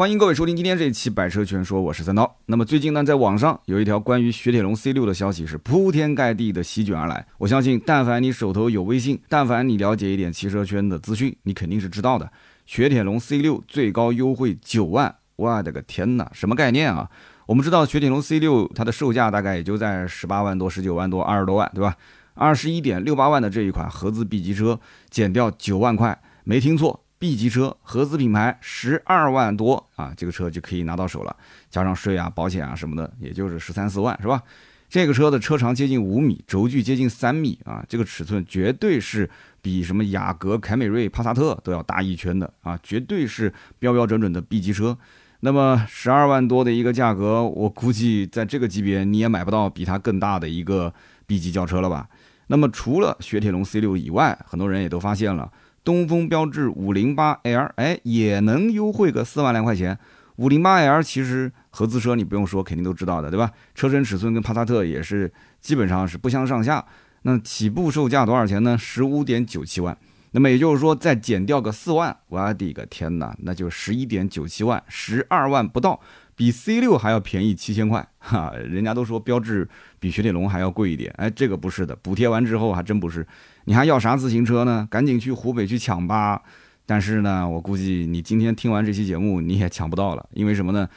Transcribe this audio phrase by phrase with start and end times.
[0.00, 2.38] 欢迎各位收听今天这一期《百车全说》，我是三刀。
[2.46, 7.26] 那么最近呢，在网上有一条关于雪铁龙 C 六的消息是铺天盖地的席卷而来。
[7.36, 12.32] 我相信，但凡你手头有微信，但凡你了解一点汽车圈的资讯，你肯定是知道的。
[12.64, 17.10] 雪铁龙 C 六最高优惠九万，我的个天哪，什么概念啊？
[17.44, 21.94] 我们知道雪铁龙 C 六它的售价大概也就在十八万多、十九万多、二十多万，对吧？
[22.32, 24.80] 二十一点六八万的这一款合资 B 级车，
[25.10, 27.04] 减掉九万块，没听错。
[27.20, 31.36] B 级车合资品牌十二万多啊，这个车就可以拿到手了，
[31.68, 34.42] 加上税啊、保险啊什么的，也就是十三四万，是吧？
[34.88, 39.28] 这个车的车长接近五米，轴距接近三米啊，这个尺寸绝对是
[39.60, 44.96] 比什么雅阁、凯美瑞、帕萨特都要大一圈的啊，绝对是标标准准的 B 级车。
[45.40, 50.94] 那么十二万多的一个价格，我估计在这个级别你也买不到比它更大的一个
[51.26, 52.08] B 级轿车了吧？
[52.46, 55.52] 那么除了雪铁龙 C 六以外，很多人也都发现了。
[55.82, 59.98] 东风标致五零八 L，哎，也能优惠个四万来块钱。
[60.36, 63.50] 五零八 L 其实合资车你不用说，肯定都知道的，对吧？
[63.74, 66.84] 车身尺寸跟帕萨特也是基本上是不相上下。
[67.22, 68.78] 那起步售价多少钱呢？
[68.78, 69.96] 十五点九七万。
[70.32, 76.00] 那么也就是说，再减掉个四万，我的个天哪，那就十一点九七万，十二万不到。
[76.36, 79.68] 比 C 六还要便宜七千块，哈，人家都说标致
[79.98, 83.26] 比雪铁龙还要贵一点，哎，这个不是的，补贴完之后还真不是，
[83.64, 84.86] 你还要啥自行车呢？
[84.90, 86.42] 赶紧去湖北去抢吧！
[86.86, 90.88] 但是呢，我估计你今天听完这期节目你也抢不到了，因为什么呢？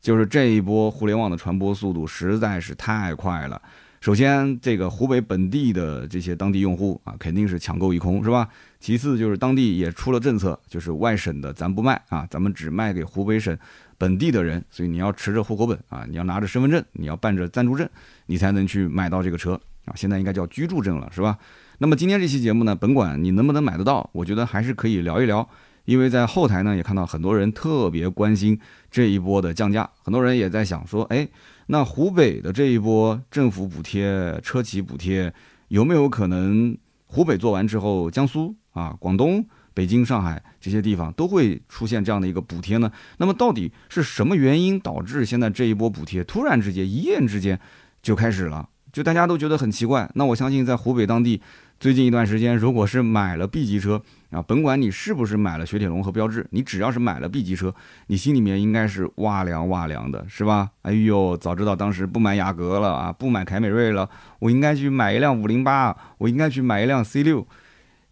[0.00, 3.60] 就是这一波互联网的传播速度实在是太快了。
[4.00, 8.48] 首先，这个湖北本地的这些当地用户啊，肯定是抢购一空，是吧？
[8.80, 13.56] 其次就是当地也出了政策，就是外省的咱不卖啊，咱们只卖给湖北省。
[13.96, 17.88] 本地的人，所以你要持着户口本啊，你要拿着身份证，你要办着暂住证，
[18.26, 19.52] 你才能去买到这个车
[19.84, 19.94] 啊。
[19.94, 21.38] 现在应该叫居住证了，是吧？
[21.78, 25.48] 那么今天这期节目呢，甭管你能不能买得到，我觉得还是可以聊一聊，
[25.84, 28.58] 因为在后台呢也看到很多人特别关心
[28.90, 31.26] 这一波的降价，很多人也在想说，哎，
[31.66, 35.32] 那湖北的这一波政府补贴、车企补贴
[35.68, 36.76] 有没有可能
[37.06, 39.44] 湖北做完之后，江苏啊、广东？
[39.74, 42.92] 北京、上海这些地方都会出现这样的一个补贴呢？
[43.16, 47.58] 那么到底是什么原因导致现在这一波补贴突然之间一夜之间
[48.02, 48.68] 就开始了？
[48.92, 50.06] 就大家都觉得很奇怪。
[50.14, 51.40] 那我相信在湖北当地，
[51.82, 54.00] 最近一段时间，如果是买了 B 级车
[54.30, 57.74] 啊，甭管你是不是买了雪铁龙和标致，你只要是买了 B 级车，
[58.06, 60.70] 你心里面应该是哇凉哇凉的，是吧？
[60.82, 67.44] 哎呦，早知道当时不买雅阁了啊，不买凯美瑞了，我应该去买一辆五零八，我应该去买一辆 C 六。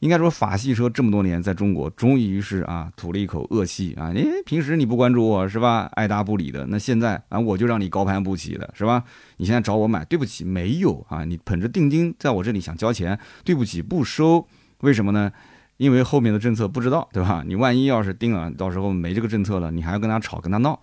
[0.00, 4.10] 应该说，法系车这么多年在中国，终于是啊吐了一口恶气啊！
[4.14, 5.90] 你平时你不关注我是吧？
[5.92, 9.04] 爱答不理的，那现在啊我就让你高攀不起的是吧？
[9.36, 11.22] 你现在找我买，对不起，没有啊！
[11.24, 14.46] 你捧着定金在我这里想交钱，对不起，不收。
[14.80, 15.30] 为什么呢？
[15.76, 17.44] 因为后面的政策不知道，对吧？
[17.46, 20.80] 你万一要是定了，到时候没这个政策了，你还要跟他吵，跟他闹。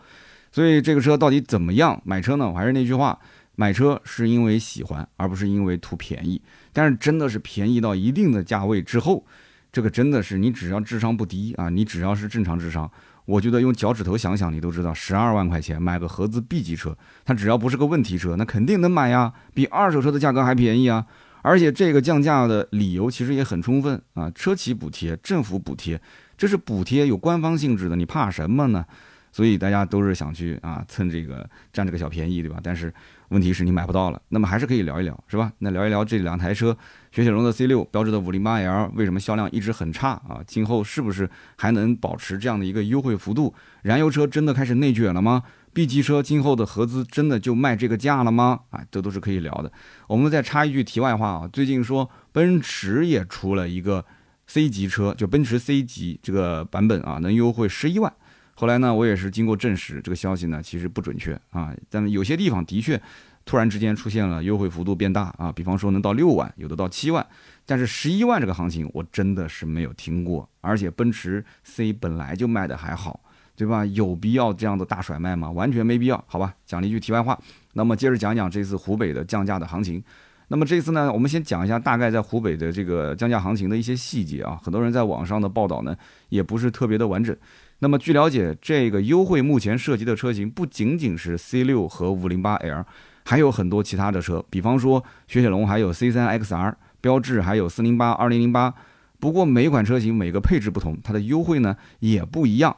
[0.52, 2.48] 所以这个车到底怎么样买车呢？
[2.48, 3.18] 我还是那句话。
[3.60, 6.40] 买车是因为喜欢，而不是因为图便宜。
[6.78, 9.26] 但是真的是便宜到一定的价位之后，
[9.72, 12.88] 这个真的是你只要智商不低啊，你只要是正常智商，
[13.26, 16.96] 我觉得用脚趾头想想，你都知道，十二万块钱买个合资 B 级车，
[17.26, 21.04] 它只要不是个问题车，那肯定能买呀，比二手车的价格还便宜啊。
[21.42, 26.00] 而且这个降价的理由其实也很充分啊，车企补贴、政府补贴，
[26.38, 28.86] 这是补贴有官方性质的，你怕什么呢？
[29.32, 32.60] 所以大家都是想去啊蹭这个占这个小便宜，对吧？
[32.62, 32.94] 但是。
[33.30, 35.52] 问题是你买不到了，那么还是可以聊一聊，是吧？
[35.60, 36.76] 那聊一聊这两台车，
[37.12, 40.42] 雪铁龙的 C 六，标致的五零八 L，为什么销量一直很差啊？
[40.48, 43.54] 今后是不是还能保持这样的一个优惠幅度？
[43.84, 45.44] 燃油车真的开始内卷了吗
[45.74, 48.62] ？B 级车今后的合资真的就卖这个价了吗？
[48.70, 49.72] 啊，这都是可以聊的。
[50.08, 54.06] 我们再插一句题外话啊，最近说奔驰也出了一个
[54.48, 58.12] C 级车，就奔驰 C 级这个版本啊，能优惠十一万。
[58.60, 61.72] 后来呢，我也是经过证实，这个消息呢其实不准确啊。
[61.92, 63.00] 但有些地方的确
[63.46, 67.24] 突然之间出现了优惠幅度变大啊，比方说能到六万，有的到七万，
[67.68, 70.50] 但是十一万这个行情我真的是没有听过。
[70.60, 73.22] 而且奔驰 C 本来就卖的还好，
[73.56, 73.86] 对吧？
[73.86, 75.52] 有必要这样的大甩卖吗？
[75.52, 76.56] 完全没必要，好吧？
[76.66, 77.40] 讲了一句题外话，
[77.74, 80.04] 那么接着讲讲这次湖北的降价的行情。
[80.48, 84.60] 那么这次呢，我们先讲一下大概在湖北的这个降价行情的一些细节啊。
[84.64, 85.96] 很多人在网上的报道呢，
[86.30, 87.38] 也不是特别的完整。
[87.80, 92.84] 那么据了解，这个优惠目前涉及的车型不仅仅是 C 六和五零八 L，
[93.24, 98.74] 还有很多其他的车，比方说雪铁龙还有 C 三 XR，标致还有四零八、二零零八。
[99.20, 102.76] 不过每款车型每个配置不同，它的优惠呢也不一样。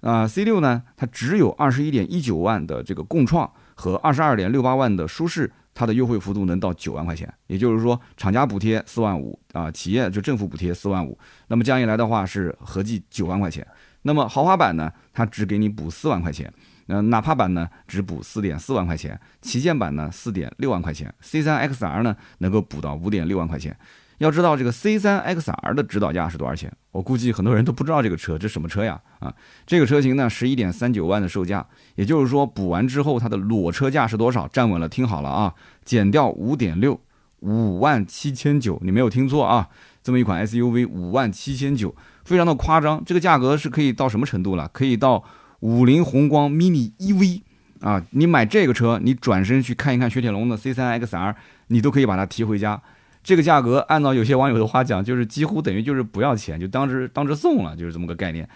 [0.00, 7.32] 啊，C 六呢，它只有二十一点一九万的这个共创和二十二点六八万的舒适，它的优惠幅度能到九万块钱。
[7.46, 11.16] 也就是说，厂家补贴四万五啊，企业就政府补贴四万五，
[11.48, 13.66] 那么这样一来的话是合计九万块钱。
[14.02, 16.52] 那么豪华版呢，它只给你补四万块钱。
[16.86, 23.76] 那纳帕版呢，只补四点四万块钱；旗舰版呢，四点六万块钱；C3 XR 呢，能够补到五点六万块钱。
[24.18, 26.72] 要知道这个 C3 XR 的指导价是多少钱？
[26.90, 29.00] 我估计很多人都不知道这个车，这什么车呀？
[29.20, 29.32] 啊，
[29.66, 31.64] 这个车型呢，十一点三九万的售价，
[31.94, 34.46] 也就是说补完之后它的裸车价是多少？
[34.48, 37.00] 站稳了，听好了啊，减掉五点六，
[37.40, 39.68] 五万七千九，你没有听错啊，
[40.02, 43.02] 这么一款 SUV 五万七千九，非常的夸张。
[43.04, 44.68] 这个价格是可以到什么程度了？
[44.72, 45.22] 可以到
[45.60, 47.42] 五菱宏光 mini EV
[47.80, 51.34] 啊，你买这个车，你转身去看一看雪铁龙的 C 三 XR，
[51.68, 52.80] 你都可以把它提回家。
[53.22, 58.48] 这个价格按照有些网友的话讲，就是几乎等于就是不要钱，就当时当时送了，就是这么个概念。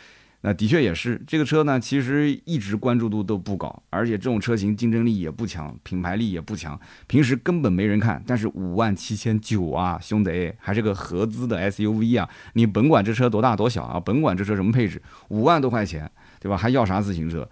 [0.46, 8.22] 那的确也是，这个车呢，其实一直关注度都不高，而且这种车型竞争力也不强，品牌力也不强，平时根本没人看。
[8.24, 16.08] 但是五万七千九啊，兄弟，还是个合资的 SUV 啊，你甭管这车多大多小啊，甭管这车什么配置，五万多块钱，
[16.38, 16.56] 对吧？
[16.56, 17.50] 还要啥自行车？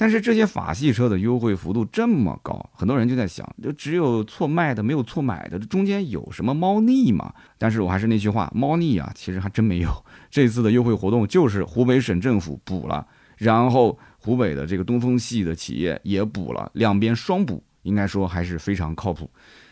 [0.00, 7.30] 但是这些法系车的优惠幅度这么高，很多人就在想，就只有错卖的没有错买的，中间有什么猫腻吗？
[7.58, 9.90] 但是我还是那句话，猫腻啊，其实还真没有。
[10.30, 13.06] 这次的优惠活动就是湖北省政府补了，
[13.36, 19.30] 然后湖北的这个东风系的企业也补了，两边双补，应该说还是非常靠谱。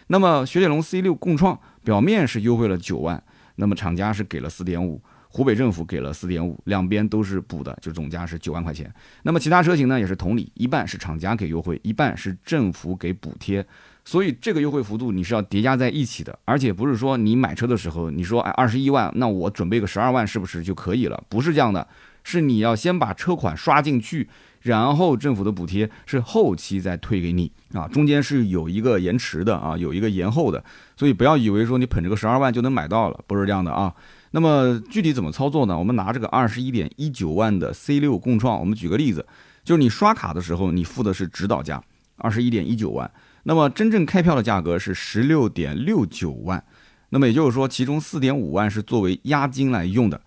[0.09, 3.23] 那么雪铁龙 C 六共创表面是优惠了九万，
[3.57, 5.01] 那么厂家是给了四点五。
[5.31, 8.93] 湖北政府给了四点五，两边都是补的，就总价是九万块钱。
[9.23, 13.65] 那么其他车型呢，也是同理，一半是厂家给优惠，一半是政府给补贴。
[14.05, 21.23] 所以这个优惠幅度你是要叠加在一起的，而且不是说你买车的时候你说哎二十一万，那我准备个十二万是不是就可以了？
[21.29, 21.87] 不是这样的，
[22.25, 24.27] 是你要先把车款刷进去，
[24.63, 30.65] 然后政府的补贴是后期再退给你啊，中间是有一个延迟的啊，有一个延后的。
[30.97, 33.95] 所以不要以为说你捧着个十二万就能买到了，不是这样的啊。
[34.31, 35.79] 那么具体怎么操作呢？
[35.79, 39.27] 我们拿这个二十一点一九万的 C 六共创，我们举个例子，
[39.65, 41.83] 就是你刷卡的时候，你付的是指导价
[42.17, 43.11] 二十一点一九万，
[43.45, 46.63] 那么真正开票的价格是十六点六九万，
[47.09, 50.21] 那么也就是说，其中四点五万是作为押金来用的。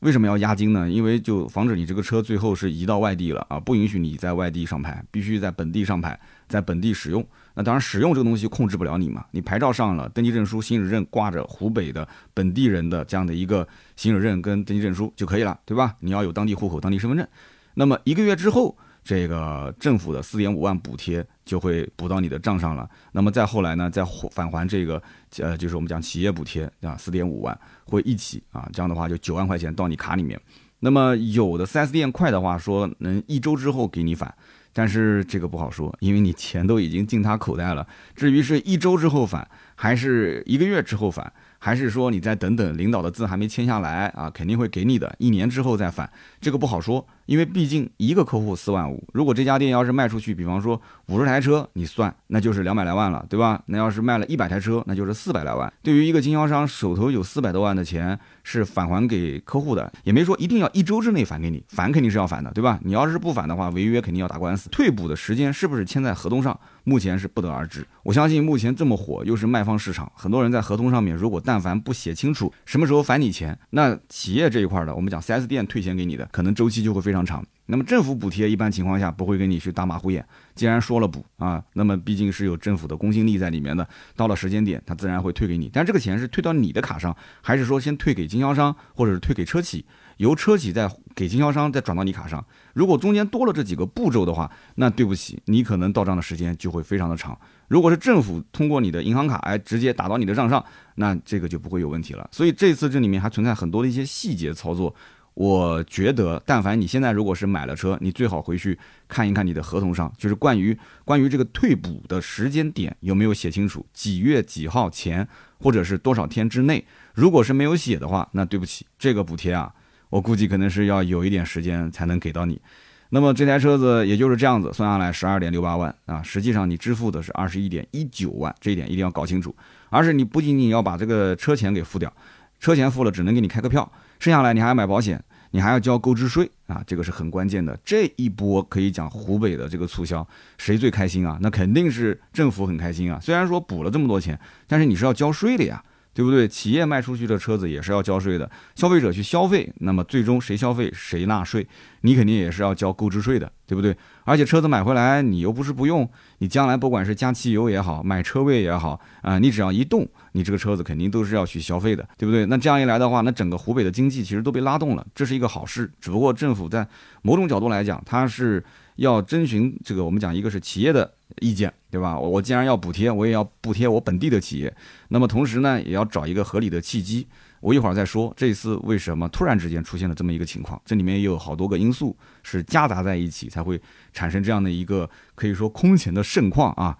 [0.00, 0.90] 为什么要押金呢？
[0.90, 7.24] 因为就防止你这个车最后是移到外地了啊，不允许你在外地上牌，必须在本地上牌，在本地使用。
[7.54, 9.24] 那当然，使用这个东西控制不了你嘛。
[9.30, 13.66] 你牌照上了，登记证书、行驶证挂着湖北的本地人的这样的一个
[13.96, 15.94] 行驶证跟登记证书就可以了，对吧？
[16.00, 17.26] 你要有当地户口、当地身份证。
[17.74, 22.88] 那么一个月之后，这个政府的四点五万补贴就会补到你的账上了。
[23.12, 25.00] 那么再后来呢，再返还这个
[25.38, 30.40] 呃，就是我们讲企业补贴啊，四点五万会一起啊，这样的话就九万块钱到你卡里面。
[30.80, 34.34] 那么有的 4S 店快的话说能一周之后给你返。
[34.74, 37.86] 但是这个不好说，因为你钱都已经进他口袋了。
[38.14, 41.32] 至于是一周之后返，还是一个月之后返？
[41.58, 45.14] 还是说你再等等，领导的字还没签下来啊，肯定会给你的。
[45.18, 53.62] 一年之后再返，这个不好说，因为毕竟一个客户四万五，如果这家店要是卖出去，比方说五十台车，你算那就是两百来万了，对吧？
[53.66, 55.72] 那要是卖了一百台车，那就是四百来万。
[55.82, 62.78] 对于一个经销商手头有四百多万的钱是返还给客户的，也没说一定要一周之内返给你，返肯定是要返的，对吧？
[62.82, 64.68] 你要是不返的话，违约肯定要打官司。
[64.70, 66.58] 退补的时间是不是签在合同上？
[66.86, 67.86] 目前是不得而知。
[68.02, 77.46] 我相信目前这么火，又是卖方市场，很多人在合同上面，如果但凡不写清楚什么时候返你钱，那企业这一块的，我们讲 4S 店退钱给你的，可能周期就会非非常长。
[77.66, 80.26] 那么政府补贴一般情况下不会跟你去打马虎眼，
[80.56, 85.70] 既然说了补啊，那么毕竟是有政府的公信力在里面的，到了时间点，他自然会退给你。
[85.72, 89.84] 但这个钱是退到你的卡上，还是说先退给经销商，或者是退给车企？
[90.18, 97.38] 由车企再给经销商再转到你卡上，如果中间多了这几个步骤的话，那对不起，你可能到账的时间就会非常的长。
[97.68, 100.62] 如果是政府通过你的银行卡哎直接打到你的账上，
[100.96, 102.28] 那这个就不会有问题了。
[102.30, 104.94] 所以这次这里面还存在很多的一些细节操作，
[105.34, 115.26] 我觉得但凡你现在如果是买了车，你最好回去看一看你的合同上，就是关于关于这个退补的时间点有没有写清楚，几月几号前
[115.58, 119.72] 或者是多少天之内，如果是没有写的话，那对不起，这个补贴啊。
[120.10, 122.60] 我估计可能是要有一点时间才能给到你，
[123.08, 129.52] 那么这台车子也就是这样子算下来十二点六八万啊，实际上你支付的是二十一点一九万，这一点一定要搞清楚。
[129.90, 132.12] 而是你不仅仅要把这个车钱给付掉，
[132.60, 133.90] 车钱付了只能给你开个票，
[134.24, 137.78] 剩下来你还要买保险，你还要交购置税啊，这个是很关键的。
[137.84, 140.26] 这一波可以讲湖北的这个促销，
[140.56, 141.38] 谁最开心啊？
[141.42, 143.20] 那肯定是政府很开心啊。
[143.20, 145.84] 虽然说补了这么多钱，但是你是要交税的呀。
[146.14, 146.46] 对不对？
[146.48, 151.66] 企业卖出去的车子也是要交税的，消费者去消费，那么最终谁消费谁纳税，
[152.02, 153.94] 你肯定也是要交购置税的，对不对？
[154.24, 162.46] 而且车子买回来你又不是不用，你将来不管是加汽油也好，买车位也好啊，你只要一动，你这个车子肯定都是要去消费的，对不对？
[162.46, 165.90] 那这样一来的话，那整个湖北的经济其实都被拉动了，这是一个好事。
[166.00, 166.86] 只不过政府在
[167.22, 168.64] 某种角度来讲，它是
[168.96, 172.18] 要征询这个我们讲一个是企业的意见，对吧？
[172.18, 174.74] 我既然要补贴，我也要补贴我本地的企业，
[175.08, 177.26] 那么同时呢，也要找一个合理的契机。
[177.60, 183.80] 我一会儿再说这次为什么突然之间出现了这么一个情况，这里面也有好多个因素是夹杂在一起才会
[184.12, 186.96] 产生这样的一个可以说空前的盛况啊。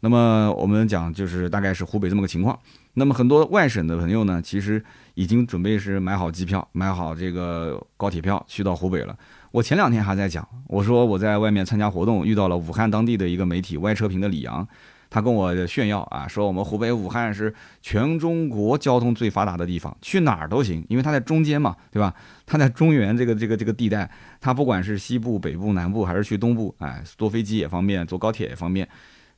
[0.00, 2.58] 那么我们讲就是大概是湖北这么个情况。
[2.94, 9.16] 那么很多外省的朋友呢，其实已经准备是买好机票、买好这个高铁票去到湖北了。
[9.50, 14.66] 我前两天还在讲，我说我在外面参加活动，遇到了武汉当地的一个媒体歪车评的李阳。
[15.10, 22.14] 他跟我炫耀啊，说我们湖北武汉是全中国交通最发达的地方，去哪儿都行，因为他在中间嘛，对吧？
[22.44, 28.86] 他在中原这个这个这个地带，他不管是西部、北部、南部，还是去东部，哎，坐飞机也方便，坐高铁也方便。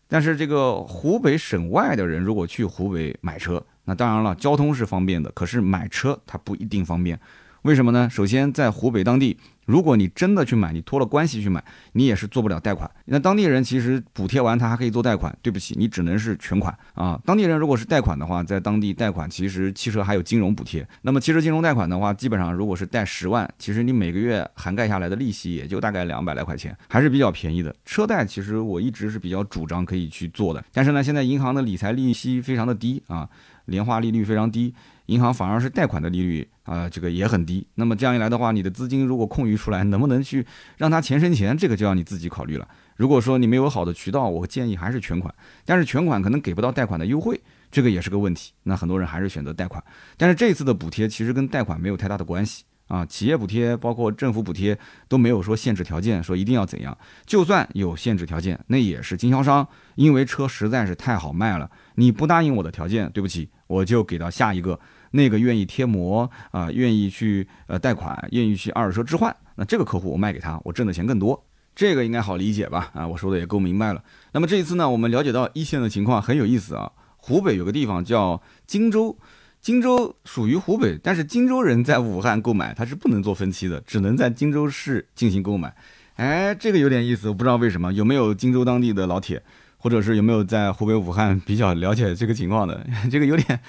[0.08, 7.16] 但是这个湖北省外的人如果去湖北买车，那当然了，交通是方便的，可是买车它不一定方便。
[7.62, 8.08] 为什么呢？
[8.10, 9.36] 首先在湖北当地。
[9.66, 11.62] 如果你真的去买，你托了关系去买，
[11.92, 12.90] 你也是做不了贷款。
[13.04, 15.32] 那当地人其实补贴完，他还可以做贷款。
[15.42, 17.20] 对不起，你只能是全款啊。
[17.24, 20.84] 当地人如果是贷款的话，在当地贷款，其实汽车还有金融补贴。
[21.02, 27.72] 那么汽车金融贷款的话，基本上如果是贷十万，其实你每个月涵盖下来的利息也就大概两百来块钱，还是比较便宜的。
[27.84, 33.28] 车贷其实我一直是比较主张可以去做的，但是呢，现在银行的理财利息非常的低啊，
[33.66, 34.74] 年化利率非常低。
[35.10, 37.66] 银行反而是贷款的利率啊，这个也很低。
[37.74, 41.56] 那么这样一来的话，你的资金如果空余出来，能不能去让它钱生钱？
[41.58, 42.68] 这个就要你自己考虑了。
[42.94, 45.34] 如果说你没有好的渠道，我建议还是全款。
[45.64, 47.40] 但是全款可能给不到贷款的优惠，
[47.72, 48.52] 这个也是个问题。
[48.62, 49.82] 那很多人还是选择贷款。
[50.16, 56.96] 但是这次的补贴其实跟贷款没有太大的关系啊，企业补贴包括政府补贴都没有说限制条件，说一定要怎样。
[57.26, 64.78] 就算有限制条件，那也是经销商因为车实在是太好卖了，你不答应我的条件，对不起，我就给到下一个。
[65.10, 72.90] 那个愿意贴膜啊，愿意去呃贷款，愿意去二手车置换，那这个客户我卖给他，我挣的钱更多，这个应该好理解吧？
[72.94, 74.02] 啊，我说的也够明白了。
[74.32, 76.90] 那么这一次呢，我们了解到一线的情况很有意思啊。
[77.16, 79.16] 湖北有个地方叫荆州，
[79.60, 85.74] 荆州属于湖北，但是荆州人在武汉购买他是不能做分期的，只能在荆州市进行购买。
[86.16, 89.42] 哎，这个有点意思，我不知道为什么，有没有荆州当地的老铁，
[89.76, 92.86] 或者是有没有在湖北武汉比较了解这个情况的？
[93.10, 93.60] 这个有点。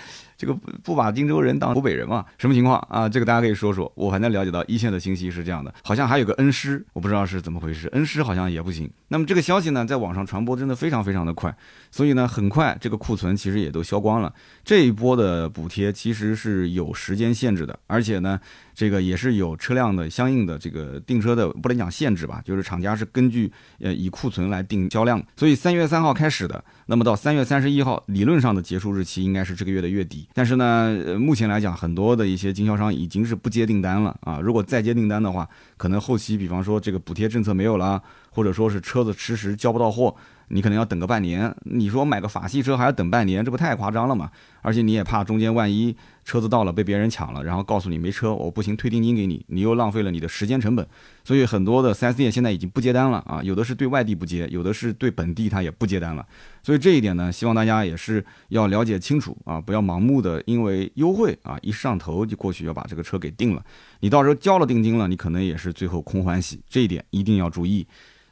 [0.42, 2.26] 这个不不把荆州人当湖北人嘛？
[2.40, 3.08] 什么情况啊？
[3.08, 3.92] 这个大家可以说说。
[3.94, 7.88] 我反正了解到一线的信息是这样的，好像还有个恩施，我不知道是怎么回事。
[7.90, 8.90] 恩施好像也不行。
[9.10, 11.56] 那么这个消息呢，在网上传播真的非常非常的快，
[11.92, 14.34] 所以呢，很快这个库存其实也都销光了。
[14.64, 18.40] 这一波的补贴其实是有时间限制的，而且呢，
[18.74, 25.22] 这个也是有车辆的相应的这个订车的，不能讲限制吧，就是厂家是根据呃以库存来定销量。
[25.36, 30.28] 所以三月三号开始的，那么到三月三十一号，理论上的结束日期应该是这个月的月底。
[30.34, 34.40] 但是呢，目前来讲，很多的一些经销商已经是不接订单了啊。
[34.40, 35.48] 如果再接订单的话，
[35.78, 38.01] 可能后期，比方说这个补贴政策没有了，
[38.32, 40.16] 或者说是车子迟迟交不到货。
[40.54, 44.30] 你可能要等个半年，你说买个法系车还要等半年，这不太夸张了吗？
[44.62, 45.96] 而且你也怕中间万一
[46.32, 50.88] 车子到了被别人抢了，然后告诉你没车，我不行退定金给你，你又浪费了你的时间成本。
[51.26, 56.26] 所以很多的 4S 店现在已经不接单了啊，有的是对外地不接，有的是对本地他也不接单了。
[56.64, 63.62] 所以这一点呢，希望大家也是要了解清楚啊，不要盲目的因为优惠啊一上头就过去要把这个车给定了，
[64.00, 67.86] 你到时候交了定金了，你可能也是最后空欢喜，这一点一定要注意。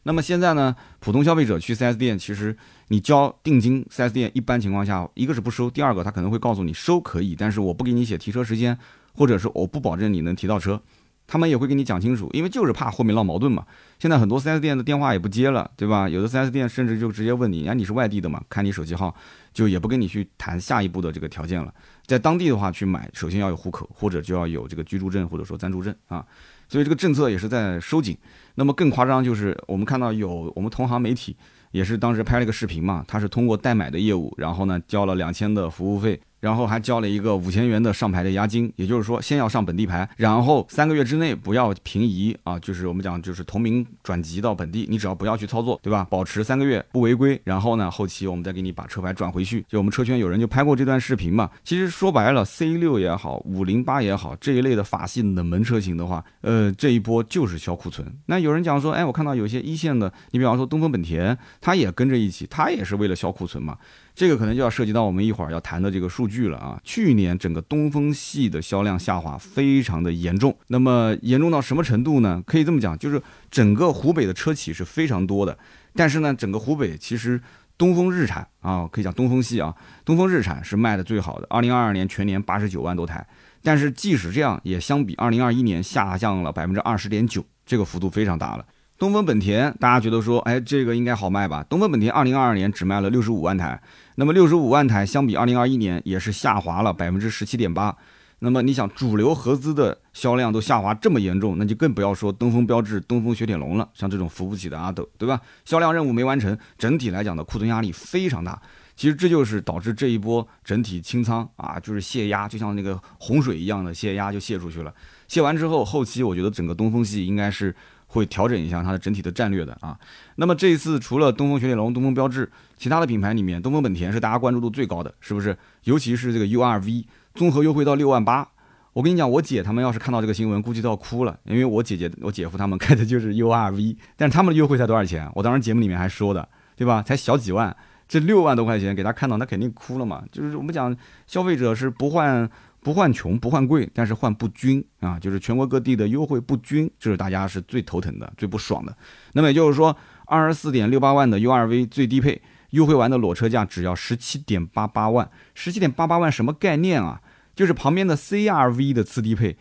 [0.04, 2.56] 那么现在呢，普通消费者去 4S 店，其实
[2.88, 8.78] 你交定金，4S 店一般情况下，一个是不收，第二个他可能会告诉你收可以，但是我不给你写提车时间，
[9.14, 10.82] 或者是我不保证你能提到车，
[11.28, 13.66] 他们也会给你讲清楚，因为就是怕后面闹矛盾嘛。
[14.00, 16.08] 现在很多 4S 店的电话也不接了，对吧？
[16.08, 18.42] 有的 4S 店甚至就直接问你，哎，你是外地的嘛？
[18.50, 19.14] 看你手机号，
[19.54, 21.74] 就也不跟你去谈下一步的这个条件了。
[22.06, 26.26] 在当地的话去买，首先要有户口，或者就要有这个居住证或者说暂住证啊。
[26.70, 28.18] 所以这个政策也是在收紧。
[28.56, 31.36] 那么更夸张就是我们看到有我们同行媒体
[31.72, 36.22] 也是当时拍了一个视频嘛，他是通过代买的业务，然后呢交了两千的服务费。
[36.40, 46.08] 然后还交了一个五千元的上牌的押金，也就是说，先要上本地牌，然后三个月之内不要平移啊，就是我们讲就是同名转籍到本地，你只要不要去操作，对吧？
[46.10, 49.66] 保持三个月不违规，然后呢，后期我们再给你把车牌转回去。
[49.68, 51.50] 就我们车圈有人就拍过这段视频嘛。
[51.64, 58.06] 其实说白了，C 六也好，五零八也好，这一类的法系冷门车型的话，呃，这一波就是销库存。
[58.28, 63.78] 那有人讲说，哎，我看到有些一线的，你比方说东风本田，它也跟着一起，它也是为了销库存嘛。
[64.20, 66.78] 这个可能就要涉及到我们一会儿要谈的这个数据了啊。
[66.84, 72.44] 去年整个东风系的销量下滑非常的严重，那么严重到什么程度呢？
[72.46, 75.58] 可以这么讲，就是整个湖北的车企是非常多的，
[75.94, 77.40] 但是呢，整个湖北其实
[77.78, 79.74] 东风日产啊，可以讲东风系啊，
[80.04, 83.26] 东风日产是卖的最好的，二零二二年全年八十九万多台，
[83.64, 88.66] 但是即使这样，也相比二零二一年下降了百分之二十点九，这个幅度非常大了。
[89.00, 91.64] 东风本田，大家觉得说，哎，这个应该好卖吧？
[91.70, 93.82] 东风本田二零二二年只卖了六十五万台，
[94.16, 97.96] 那么六十五万台相比二零二一年也是下滑了百分之十七点八。
[98.40, 103.88] 那么你想，主流合资的销量都下滑这么严重，那就更不要说东风标致、东风雪铁龙了。
[103.94, 105.40] 像这种扶不起的阿斗，对吧？
[105.64, 108.62] 销量任务没完成，整体来讲的库存压力非常大。
[108.98, 114.94] 其实这就是导致这一波整体清仓啊，就是泄压，就像那个洪水一样的泄压就泄出去了。
[115.30, 117.74] 泄完之后，后期我觉得整个东风系应该是。
[118.10, 119.98] 会调整一下它的整体的战略的啊。
[120.36, 125.58] 那么这一次除了东风雪铁龙、东风标致，其他的品牌里面，东风本田是大家关注度最高的，是不是？
[125.86, 128.46] 尤其是这个 URV 综合优惠到六万八。
[128.94, 135.30] 我跟你讲，我姐他们要是看到这个新闻，估计都要哭了，因为我姐姐、我姐夫他们开的就是 URV，但是他们的优惠才多少钱？
[135.36, 137.04] 我当时节目里面还说的，对吧？
[137.04, 137.74] 才小几万，
[138.08, 140.24] 这六万多块钱给他看到，那肯定哭了嘛。
[140.32, 140.94] 就是我们讲
[141.28, 142.50] 消费者是不换。
[142.90, 148.98] 不换穷不换贵，但是换不均啊，就是全国各地的优惠不均，这是大家是最头疼的、最不爽的。
[149.34, 152.42] 那么也就是说，二十四点六八万的 URV 最低配
[152.72, 157.22] 优惠完的裸车价只要十七点八八万，十七点八八万什么概念啊？
[157.56, 159.56] 就是旁边的 CRV 的次低配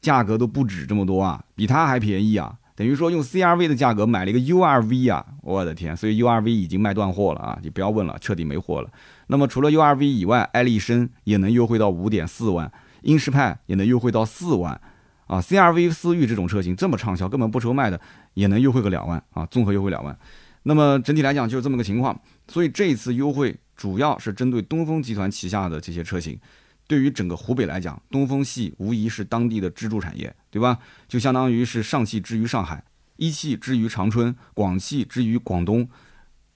[0.00, 2.52] 价格都不止这么多啊，比它还便宜啊。
[2.74, 5.96] 等于说用 CRV 的价格买了一个 URV 啊，我的天！
[5.96, 8.90] 所以 URV 已经卖断货了啊，你不要问了，彻底没货了。
[9.28, 12.70] 那么除了 URV 以外，艾力绅也能优惠到五点四万，
[13.02, 14.80] 英仕派也能优惠到四万，
[15.26, 18.00] 啊，CRV 思域这种车型这么畅销，根本不愁卖的，
[18.34, 20.16] 也能优惠个两万啊，综合优惠两万。
[20.64, 22.20] 那么整体来讲就是这么个情况。
[22.48, 26.38] 所以这一次优惠主要是针对东风集团旗下的这些车型。
[26.86, 30.78] 对于整个湖北来讲，东风系无疑是当地的支柱产业，对吧？
[31.08, 32.84] 就相当于是上汽之于上海，
[33.16, 35.88] 一汽之于长春，广汽之于广东，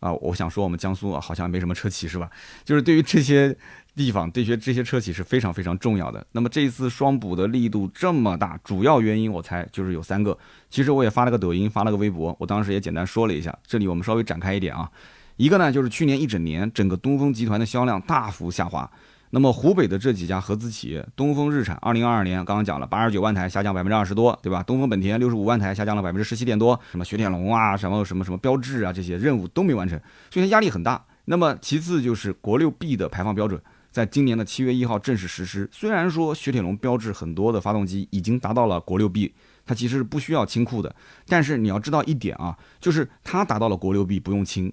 [0.00, 2.31] 啊，我想说我们江苏啊，好像没什么车企是吧？
[2.65, 3.57] 就是对于这些
[3.95, 6.25] 地方，对于这些车企是非常非常重要的。
[6.33, 10.37] 那么这一次双补的力度这么大，主要原因我猜就是有三个。
[10.69, 13.57] 其实我也发了个抖音，发了个微博，我当时也简单说了一下。
[13.67, 14.91] 这里我们稍微展开一点啊，
[15.37, 18.91] 一个呢就是去年一整年整个东风集团的销量大幅下滑。
[19.30, 24.62] 那么湖北的这几家合资企业，东风日产，二零二二年刚刚讲了，八十九万台下降百分之二十多，对吧？
[24.62, 31.04] 东风本田六十五万台下降了百分之十七点多，什么雪铁龙啊，什么什么什么标致啊，这些任务都没完成，所以它压力很大。
[31.25, 33.60] 那么其次就是国六 B 的排放标准，
[33.91, 35.69] 在今年的七月一号正式实施。
[35.73, 39.34] 虽然说雪铁龙标致很多的发动机已经达到了国六 B，
[39.65, 40.95] 它其实是不需要清库的，
[41.26, 44.73] 但是你要知道一点啊，就是它达到了国六 B 不用清。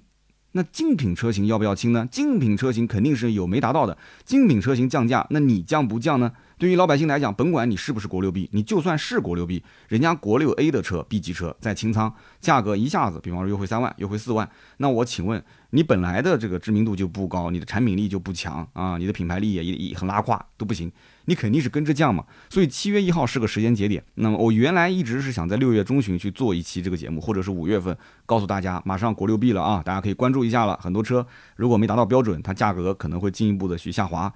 [0.54, 2.08] 那竞品车型要不要清呢？
[2.10, 3.98] 竞品车型肯定是有没达到的。
[4.24, 6.32] 竞品车型降价，那你降不降呢？
[6.58, 20.89] 对于老百姓来讲，甭管你是不是国六 B，你就算是国六 B，人家国六 A 的车 B 级车在清仓，价格一下子，比方说优惠三万，优惠四万，那我请问你本来的这个知名度就不高，你的产品力就不强啊，你的品牌力也也很拉胯，都不行。
[21.26, 24.04] 你肯定是跟着降嘛，所以七月一号是个时间节点。
[24.16, 30.78] 那么我原来一直是想在六月中旬去做一期这个节目，或者是五月份告诉大家，马上国六 B 了啊，大家可以关注一下了。
[30.82, 34.32] 很多车如果没达到标准，它价格可能会进一步的去下滑。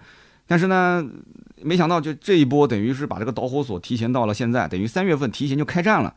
[0.45, 1.05] 但是呢，
[1.61, 6.15] 没想到就这一波等于是把这个导火索提前到了现在，等于三月份提前就开战了。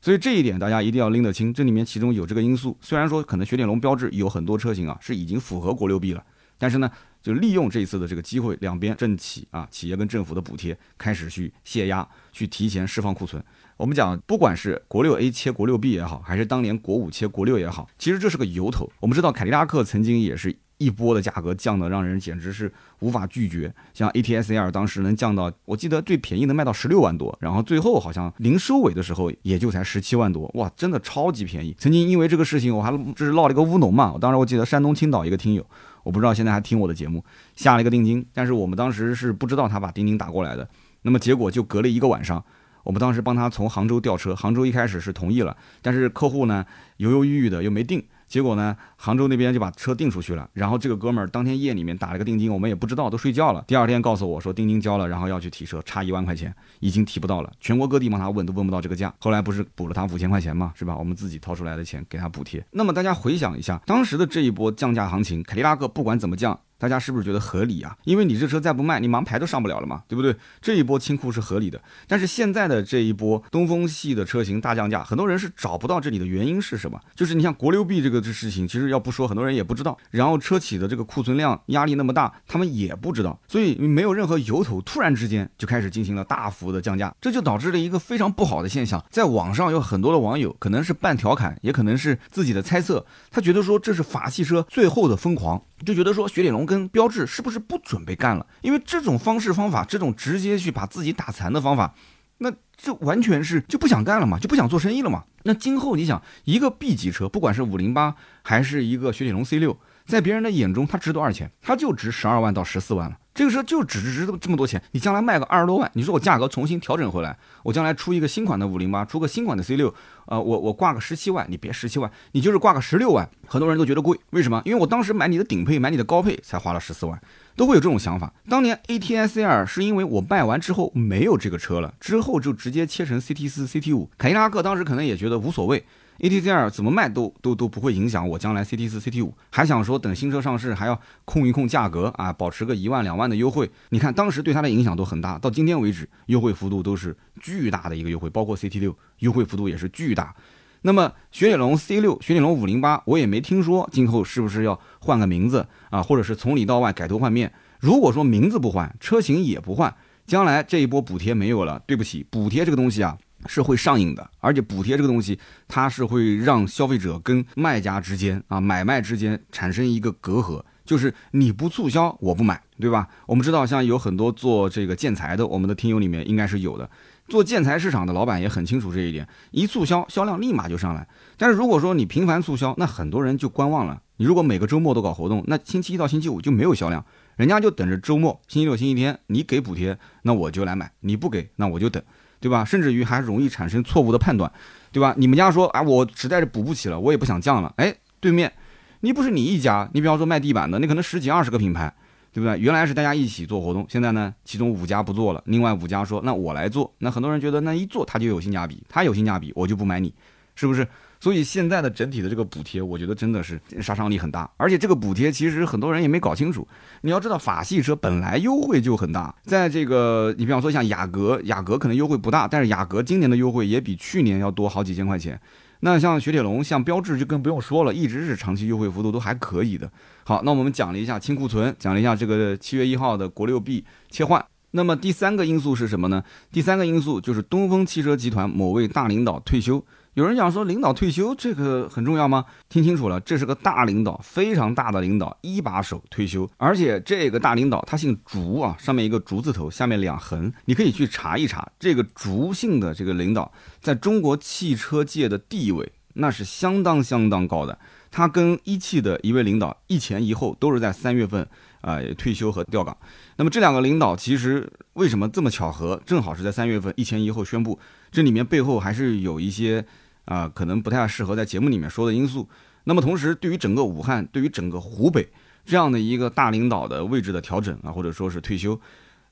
[0.00, 2.76] 所以这一点大家一定要拎得清，这里面其中有这个因素。
[2.80, 6.24] 虽然说可能雪铁龙标志有很多车型啊是已经符合国六 B 了，
[6.58, 6.90] 但是呢。
[7.20, 13.42] 就利用这一次的这个机会，两边政企啊，企业跟政府的补贴开始去泄压，去提前释放库存。
[13.76, 18.88] 我们讲，不管是国六 A 切国六 B 也好，还是当年国五切国六也好，其实这是个由头。
[19.00, 23.74] 我们知道凯迪拉克曾经也是一波的价格降的，让人简直是无法拒绝。
[23.92, 31.74] 像 ATS L 当时能降到，我记得最便宜能卖到十六万多，然后最后好像临收尾的时候也就才十七万多，哇，真的超级便宜。
[31.76, 34.12] 曾经因为这个事情，我还这是闹了一个乌龙嘛。
[34.12, 35.66] 我当时我记得山东青岛一个听友。
[36.08, 37.22] 我不知道现在还听我的节目，
[37.54, 40.66] 下了一个定金，但是我们当时是不知道他把定金打过来的，
[41.02, 42.42] 那么结果就隔了一个晚上，
[42.82, 46.64] 我们当时帮他从杭州调车，杭州一开始是同意了，但是客户呢
[46.96, 48.02] 犹犹豫豫的又没定。
[48.28, 50.48] 结果呢，杭州那边就把车订出去了。
[50.52, 53.64] 然后这个哥们儿当天夜里面打了个定金，我们也不知道，都睡觉了。
[53.66, 57.50] 第二天告诉我说定金交了，然后要去提车，差一万块钱，已经提不到了。
[57.58, 59.12] 全国各地帮他问都问不到这个价。
[59.18, 60.96] 后来不是补了他五千块钱嘛，是吧？
[60.96, 62.64] 我们自己掏出来的钱给他补贴。
[62.70, 67.96] 那么大家回想一下，当时的这一波降价行情，凯迪拉克不管怎么降，大家是不是觉得合理啊？
[68.04, 70.34] 因为你这车再不卖，你盲牌都上不了了嘛，对不对？
[70.60, 77.00] 这一波清库是合理的，但是现在的这一波东风系的车型大降价，很多人是找不到这里的原因是什么。
[77.16, 79.98] 就是你像国六 B 这个这事情，其实要不说，很多人也不知道。
[80.10, 89.04] 然后车企的这个库存量压力那么大，他们也不知道，所以没有任何由头，突然之间就开始进行了大幅的降价，这就导致了一个非常不好的现象。
[89.10, 98.46] 在网上有很多的网友，可能是半调侃，也可能是自己的猜测，他觉得说这是法系车最后的疯狂，就觉得说雪铁龙跟标致是不是不准备干了？
[98.62, 101.94] 因为这种方式方法，这种直接去把自己打残的方法，
[102.38, 105.24] 那这完全是就不想干了嘛，就不想做生意了嘛。
[105.44, 111.50] 那今后你想，一个 B 级车，不管是五零八还是一个雪铁龙 C 六，在别人的眼中，它值多少钱？
[111.62, 113.16] 它就值十二万到十四万了。
[113.38, 119.94] 这个车就只值这么这么多钱，你将来卖个二十多万，你说我价格重新调整回来，我将来出一个新款的五零八，出个新款的 C 六，
[120.26, 124.60] 呃，我我挂个十七万，你别十七万，你就是挂个十六万，很多人都觉得贵，为什么？
[124.64, 127.16] 因为我当时买你的顶配，买你的高配才花了十四万，
[127.54, 128.32] 都会有这种想法。
[128.48, 135.84] 当年 A T S R 是因为我卖完之后没有这个车了，之后就直接切成 C T 四、C T 五，凯迪拉克当时可能也觉得无所谓。
[136.20, 143.70] A T C R 怎么卖都都都不会影响我将来 C T 四 C T 五，还想说等新车上市还要控一控价格啊，保持个一万两万的优惠。
[143.90, 150.34] 你看当时对它的影响都很大，到今天为止优惠幅度都是巨大的一个优惠，包括 C T 六优惠幅度也是巨大。
[150.82, 157.52] 那么雪铁龙 C 六、雪铁龙五零八，我也没听说今后是不是要换个名字啊，或者是从里到外改头换面。
[157.78, 159.94] 如果说名字不换，车型也不换，
[160.26, 163.16] 将来这一波补贴没有了，对不起，补贴这个东西啊。
[163.46, 173.08] 是会上瘾的，而且补贴这个东西，它是会让消费者跟卖家之间啊买卖之间产生一个隔阂，就是你不促销我不买，对吧？
[173.26, 176.88] 我们知道像有很多做这个建材的，我们的听友里面应该是有的，
[177.28, 181.06] 做建材市场的老板也很清楚这一点，一促销销量立马就上来。
[181.36, 184.02] 但是如果说你频繁促销，那很多人就观望了。
[184.16, 187.04] 你如果每个周末都搞活动，那星期一到星期五就没有销量，
[187.36, 192.02] 人家就等着周末、星期六、星期天你给补贴，那我就来买；你不给，那我就等。
[192.40, 192.64] 对吧？
[192.64, 194.50] 甚至于还容易产生错误的判断，
[194.92, 195.14] 对吧？
[195.16, 197.72] 你们家说啊，我实在是补不起了，我也不想降了。
[197.76, 198.52] 哎，对面，
[199.00, 201.92] 你不是你一家，你比方说卖地板的，你可能十几二十个品牌，
[202.32, 202.58] 对不对？
[202.58, 210.14] 原来是大家一起做活动，现在呢，其中五家不做了，另外五家说那我来做，那很多人觉得那一做他就有性价比，他有性价比，我就不买你，
[210.54, 210.86] 是不是？
[211.20, 216.66] 所以现在的整体的这个补贴，我觉得真的是杀伤力很大，而且这个补贴其实很多人也没搞清楚。
[217.00, 225.40] 你要知道，法系车本来优惠就很大，在这个你比方说像雅阁，雅阁可能优惠不大，但是雅阁今年的优惠也比去年要多好几千块钱。
[225.80, 229.88] 那像雪铁龙、像标致就更不用说了，一直是长期优惠幅度都还可以的。
[230.24, 234.44] 好，那我们讲了一下清库存，讲了一下这个七月一号的国六 B 切换。
[234.72, 236.22] 那么第三个因素是什么呢？
[236.52, 239.84] 第三个因素就是东风汽车集团某位大领导退休。
[240.18, 242.44] 有人讲说领导退休这个很重要吗？
[242.68, 257.78] 听清楚了，这是个大领导，非常大的领导，一把手退休，而且这个大领导他姓竹啊，上面一个竹字头，下面两横，你可以去查一查，这个竹姓的这个领导在中国汽车界的地位那是相当相当高的，
[258.10, 261.46] 他跟一汽的一位领导一前一后都是在三月份
[261.80, 262.96] 啊退休和调岗。
[263.36, 267.78] 那么这两个领导其实为什么这么巧合，正好是在三月份一前一后宣布，
[268.10, 269.86] 这里面背后还是有一些。
[270.28, 272.46] 啊，可能不太适合在节目里面说的因素。
[272.84, 275.26] 那么同时，对于整个武汉，对于整个湖北
[275.64, 278.78] 这样的一个大领导的位置的调整啊，或者说是退休，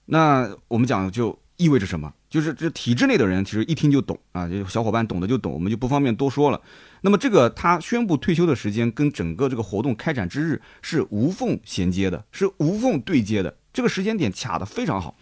[0.06, 2.12] 那我们讲就意味着什么？
[2.30, 6.60] 就是这体制内的人其实一听就懂啊，就小伙伴懂的就懂，我们就不方便多说了。
[7.02, 15.14] 那么这个他宣布退休的时间跟整个这个活动开展之日是无缝衔接的，是无缝对接的，这个时间点卡的非常好。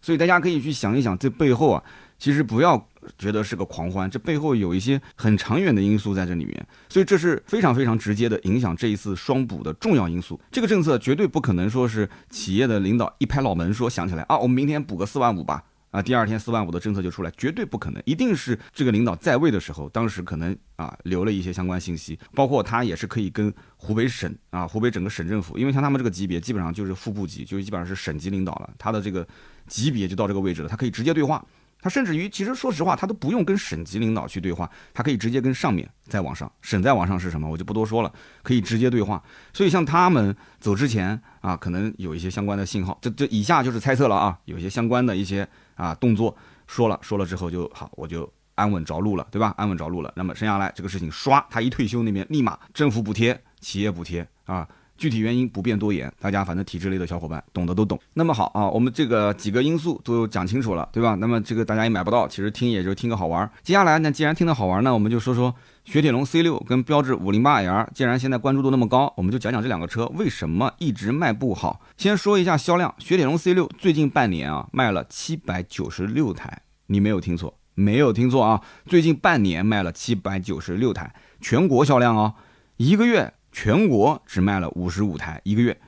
[0.00, 1.82] 所以大家可以去想一想，这背后啊，
[2.18, 2.88] 其实不要。
[3.18, 10.40] 觉得是个狂欢，这背后有一些很长远的因素在这里面，所以这是非常非常直接的影响这一次双补的重要因素。
[10.50, 29.26] 这个政策绝对不可能说是企业的领导一拍脑门说想起来啊，我们明天补个四万五吧，啊，第二天四万五的政策就出来，绝对不可能，一定是这个领导在位的时候，当时可能啊留了一些相关信息，包括他也是可以跟湖北省啊，湖北整个省政府，因为像他们这个级别基本上就是副部级，就基本上是省级领导了，他的这个
[29.66, 31.44] 级别就到这个位置了，他可以直接对话。
[31.82, 36.50] 他甚至于，其实说实话，他都不用跟省级领导去对话，他可以直接跟上面再往上。
[36.62, 38.12] 省再往上是什么，我就不多说了，
[38.44, 39.20] 可以直接对话。
[39.52, 46.34] 所以像他们走之前啊，可能有一些相关的信号，这这以下就是猜测了啊，有一些相关的一些啊动作，
[46.68, 49.52] 说了说了之后就好，我就安稳着陆了，对吧？
[49.56, 50.12] 安稳着陆了。
[50.14, 54.68] 那么剩下来这个事情，刷他一退休，那边立马政府补贴、企业补贴啊。
[55.02, 57.98] 具体原因不便多言，大家反正体制内的小伙伴懂的都懂。
[58.14, 61.16] 那么好啊，我们这个几个因素都讲清楚了，对吧？
[61.16, 63.50] 那么这个大家也买不到，其实听也就听个好玩。
[63.64, 65.52] 接下来呢，既然听的好玩呢，我们就说说
[65.84, 67.90] 雪铁龙 C 六跟标致五零八 L。
[67.92, 71.80] 既然现在关注度那么高，我们就讲讲这两个车为什么一直卖不好。
[71.96, 82.34] 先说一下销量，雪铁龙 C 六最近半年啊卖了七百九十六台，你没有听错，没有听错啊，最近半年卖了七百九十六台，全国销量哦，
[82.76, 83.34] 一个月。
[83.52, 85.78] 全国只卖了五十五台一个月，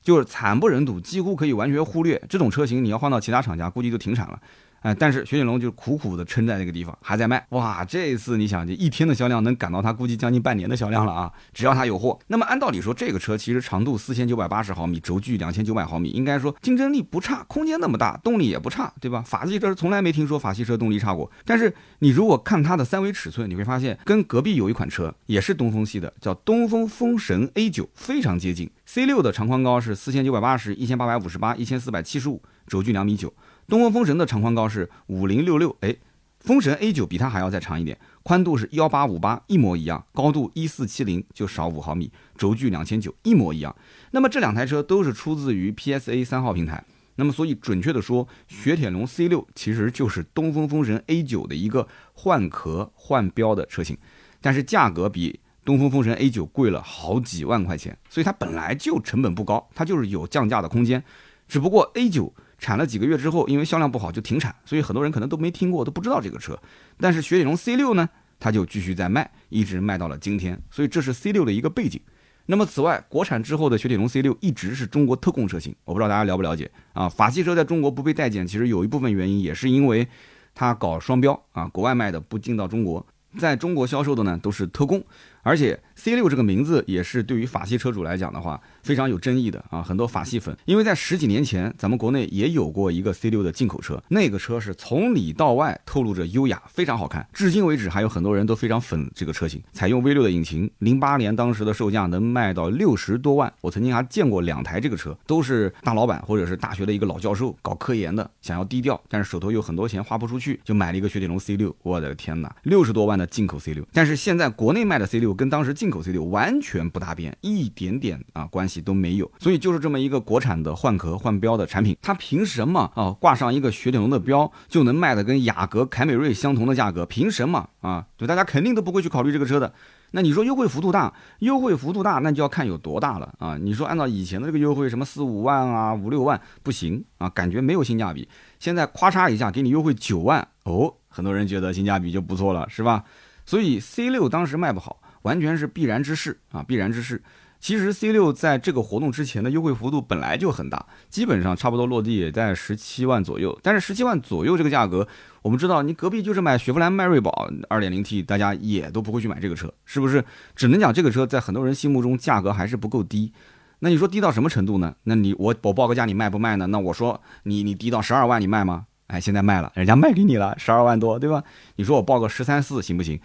[0.00, 2.22] 就是惨不忍睹，几乎可以完全忽略。
[2.28, 4.40] 这种车型你要换到其他厂家，估计就停产了。
[4.80, 7.44] 哎，但是雪铁龙就苦苦的撑在那个地方，还在卖。
[7.50, 11.32] 哇，这一次你想，这一天的销量能赶到它估计将近半年的销量了啊！
[11.52, 12.18] 只要它有货。
[12.28, 19.22] 那么按道理说，这个车其实长度四千九百八十毫米，轴距两千九百毫米，应该说竞争力不差，空间那么大，动力也不差，对吧？
[19.26, 21.30] 法系车从来没听说法系车动力差过。
[21.44, 28.70] 但是你如果看它的三维尺寸，你会发现跟隔壁有一款车也是东风系的，叫东风风神 A 九，非常接近。
[28.86, 33.32] C 六的长宽高是四千九百八十一千八百五十八一千四百七十五，轴距两米九。
[33.68, 35.94] 东风风神的长宽高是五零六六，哎，
[36.40, 43.76] 风神 A 九比它还要再长一点，宽度是幺八五八，一模一样，高度一四七零，就少五毫米，轴距两千九，一模一样。
[44.12, 46.82] 那么这两台车都是出自于 PSA 三号平台，
[47.16, 53.98] 那么所以准确的说，雪铁龙 C 六其实就是东风风神 A 九的一个换壳换标的车型，
[54.40, 61.04] 但是价格比东风风神 A 九贵了好几万块钱，所以它本来就成本不高，它就是有降价的空间，
[61.46, 62.32] 只不过 A 九。
[62.58, 66.58] 产了几个月之后，因为销量不好就停产，所以很多人可能都没听过，都不知道这个车。
[66.98, 68.08] 但是雪铁龙 C 六呢，
[68.40, 70.60] 它就继续在卖，一直卖到了今天。
[70.70, 72.00] 所以这是 C 六的一个背景。
[72.46, 77.08] 那么此外，国产之后的雪铁龙 C 六一直是中国特供车型，我不知道大家了不了解啊？
[77.08, 80.08] 法系车在中国不被待见，其实有一部分原因也是因为
[80.54, 83.06] 它搞双标啊，国外卖的不进到中国，
[83.38, 85.04] 在中国销售的呢都是特供。
[85.42, 97.26] 而且 C 六这个名字也是对于法系车主来讲的话非常有争议的啊，很多法系粉，因为在十几年前咱们国内也有过一个 C 六的进口车，那个车是从里到外透露着优雅，非常好看。
[97.32, 103.52] 至今为止还有很多人都非常粉这个车型，采用 V 六的引擎，零八年当时的售价能卖到六十多万。
[103.60, 111.74] 我曾经还见过两台这个车，都是大老板或者是大学的一个老教授搞科研的，想要低调，但是手头有很多钱花不出去，就买了一个雪铁龙 C 六。
[111.82, 127.06] 我的天哪，六十多万的进口 C 六，但是现在国内卖的 C 六跟当时进口 C 六完全不搭边，一点点啊关系都没有，所以就是这么一个国产的换壳换标的产品，它凭什么啊挂上一个雪铁龙的标就能卖的跟雅阁、凯美瑞相同的价格？
[127.06, 128.04] 凭什么啊？
[128.18, 129.72] 就大家肯定都不会去考虑这个车的。
[130.10, 133.58] 那你说优惠幅度大，优惠幅度大，那就要看有多大了啊！
[133.58, 138.28] 你说按照以前的这个优惠，什么四五万啊、五六万不行啊，感觉没有性价比。
[138.58, 143.04] 现在咔嚓一下给你优惠九万哦，很多人觉得性价比就不错了，是吧？
[143.44, 145.00] 所以 C 六当时卖不好。
[145.22, 147.20] 完全是必然之事啊，必然之事。
[147.60, 153.58] 其实 C 六在这个活动之前的优惠幅度本来就很大，基本上差不多落地也在十七万左右。
[153.62, 155.06] 但是十七万左右这个价格，
[155.42, 160.24] 我们知道你隔壁就是买雪佛兰迈锐宝二点零 T，大家也都不会去买这个车，是不是？
[160.54, 163.32] 只能讲这个车在很多人心目中价格还是不够低。
[163.80, 164.94] 那你说低到什么程度呢？
[165.04, 166.66] 那你我我报个价你卖不卖呢？
[166.68, 168.86] 那我说你你低到十二万你卖吗？
[169.08, 171.42] 哎，现在卖了，人家卖给你了十二万多，对吧？
[171.76, 173.18] 你说我报个十三四行不行？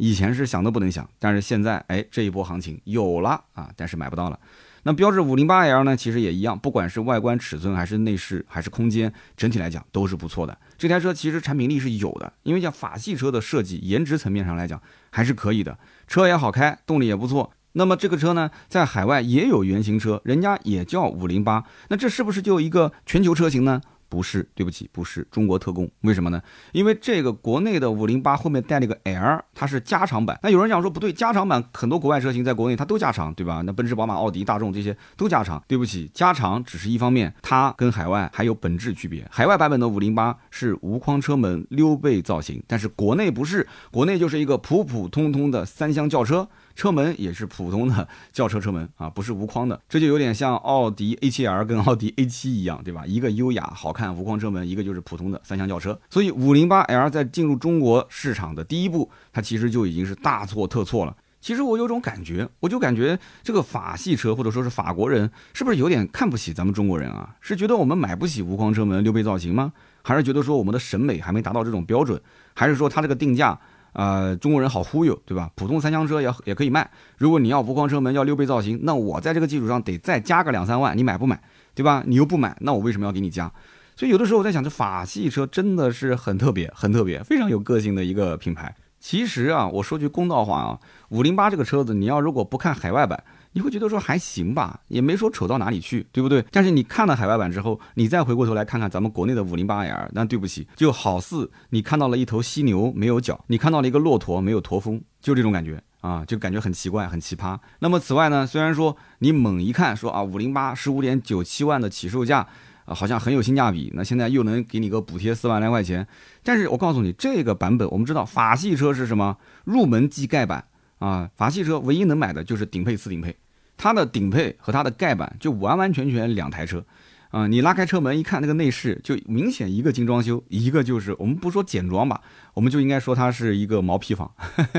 [0.00, 4.40] 以前是想都不能想，但是现在，哎，这一波行情有了啊，但是买不到了。
[4.84, 10.56] 那标致五零八 L 呢，其实也一样，不管是外观尺寸，还是内饰，还是空间，整体来讲都是不错的。
[10.78, 17.52] 这台车其实产品力是有的，因为像法系车的设计，颜值层面上来讲还是可以的，车也好开，动力也不错。
[17.72, 23.82] 那么这个车呢，在海外也有原型车，人家也叫五零八，那这是不是就一个全球车型呢？
[24.10, 25.88] 不是，对不起，不是中国特供。
[26.00, 26.42] 为什么呢？
[26.72, 30.38] 因为这个国内的五零八后面带了个 L，它是加长版。
[30.42, 33.62] 那有人讲说不对，加长版很多国外车型在国内它都加长，对吧？
[33.64, 35.62] 那奔驰、宝马、奥迪、大众这些都加长。
[35.68, 39.24] 对不起，加长只是一方面，它跟海外还有本质区别。
[39.30, 46.48] 海外版本的五零八是无框车门、溜背造型，但是国内不是，国内就是一个普普通通的三厢轿车。
[46.80, 53.04] 车门也是普通的轿车车门啊，不是无框的，这就有点像奥迪 A7L 跟奥迪 A7 一样，对吧？
[53.04, 56.00] 一个优雅好看无框车门，一个就是普通的三厢轿车。
[56.08, 61.14] 所以 508L 在进入中国市场的第一步，它其实就已经是大错特错了。
[61.38, 67.36] 其实我有种感觉，我就感觉这个法系车或者说是法国人，是不是有点看不起咱们中国人啊？
[67.42, 69.70] 是觉得我们买不起无框车门、溜背造型吗？
[70.00, 72.18] 还是觉得说我们的审美还没达到这种标准？
[72.54, 73.60] 还是说它这个定价？
[73.92, 75.50] 呃，中国人好忽悠，对吧？
[75.54, 76.90] 普通三厢车也也可以卖。
[77.18, 81.40] 如果你要无框车门，要溜背造型，那我在这个基础上得再加个两三万，你买不买？
[81.74, 82.02] 对吧？
[82.06, 83.50] 你又不买，那我为什么要给你加？
[83.96, 88.74] 所以有的时候我在想，这法系车真的是很特别，很特别，非常有个性的一个品牌。
[88.98, 96.44] 其实啊，我说句公道话啊，五零八这个车子，你要如果不看海外版，你会觉得说还行吧，也没说丑到哪里去，对不对？
[96.50, 107.58] 但是你看了海外版之后，你再回过头来看看咱们国内的五零八 L，那对不起，就好似你看到了一头犀牛没有角，你看到了一个骆驼没有驼峰，就这种感觉啊，就感觉很奇怪，很奇葩。
[107.80, 112.46] 那么此外呢，虽然说你猛一看说啊，五零八十五点九七万的起售价。
[112.86, 113.92] 啊，好像很有性价比。
[113.94, 116.04] 那现在又能给你个补贴四万来块钱，
[116.42, 119.36] 但是我告诉你，这个版本我们知道法系车是什么？
[119.64, 120.64] 入门即盖版
[121.00, 123.34] 啊，法系车唯一能买的就是顶配、次顶配，
[123.76, 126.84] 它的顶配和它的盖板就完完全全两台车。
[127.30, 132.20] 啊，你拉开车门一看，那个内饰就明显一个精装修，一个就是我们不说简装吧，
[132.54, 134.30] 我们就应该说它是一个毛坯房。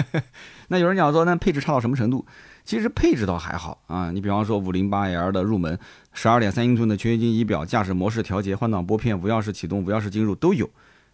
[0.67, 2.25] 那有人讲说，那配置差到什么程度？
[2.63, 5.79] 其实配置倒还好啊，你比方说五零八 L 的入门，
[6.13, 10.69] 十二点三英寸的全液晶仪表，驾驶模式调节、换挡拨片、无钥匙启动、无钥匙进入都有。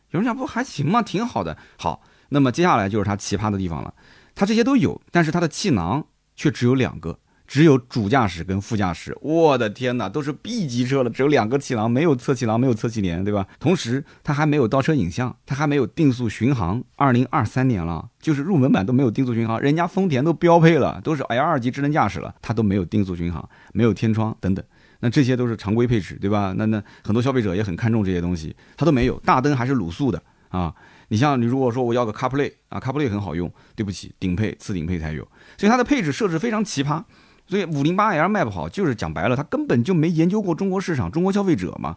[0.10, 1.04] 有人讲不还行吗？
[1.04, 1.56] 挺好的。
[1.78, 3.94] 好，那么接下来就是它奇葩的地方了，
[4.38, 7.18] 它这些都有，但是它的气囊却只有两个。
[7.48, 13.48] 只有主驾驶跟副驾驶，我的天哪，都是 B 级车了，只有两个气囊，没有侧气囊，没有侧气帘，对吧？
[13.58, 16.84] 同时，它还没有倒车影像，它还没有定速巡航。
[16.98, 24.64] 二零二三年了，就是入门版都没有定速巡航，人家丰田都标配了，都是 L 二级智能驾驶了，它都没有定速巡航，没有天窗等等。
[25.00, 26.54] 那这些都是常规配置，对吧？
[26.58, 29.18] 那那很多消费者也很看重这些东西，它都没有。
[29.22, 30.76] 大灯还是卤素的啊。
[31.10, 37.04] 你像你如果说我要个 CarPlay 啊，CarPlay 很好用，对不起，顶配、次顶配才有，所以它的配置设置非常奇葩。
[37.48, 41.96] 所以五零八 L 卖不好，就是讲白了，它根本就没研究过中国市场、中国消费者嘛，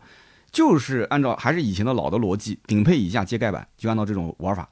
[0.52, 4.68] 就是按照还是以前的老的逻辑，顶配以下揭盖板，就按照这种玩法。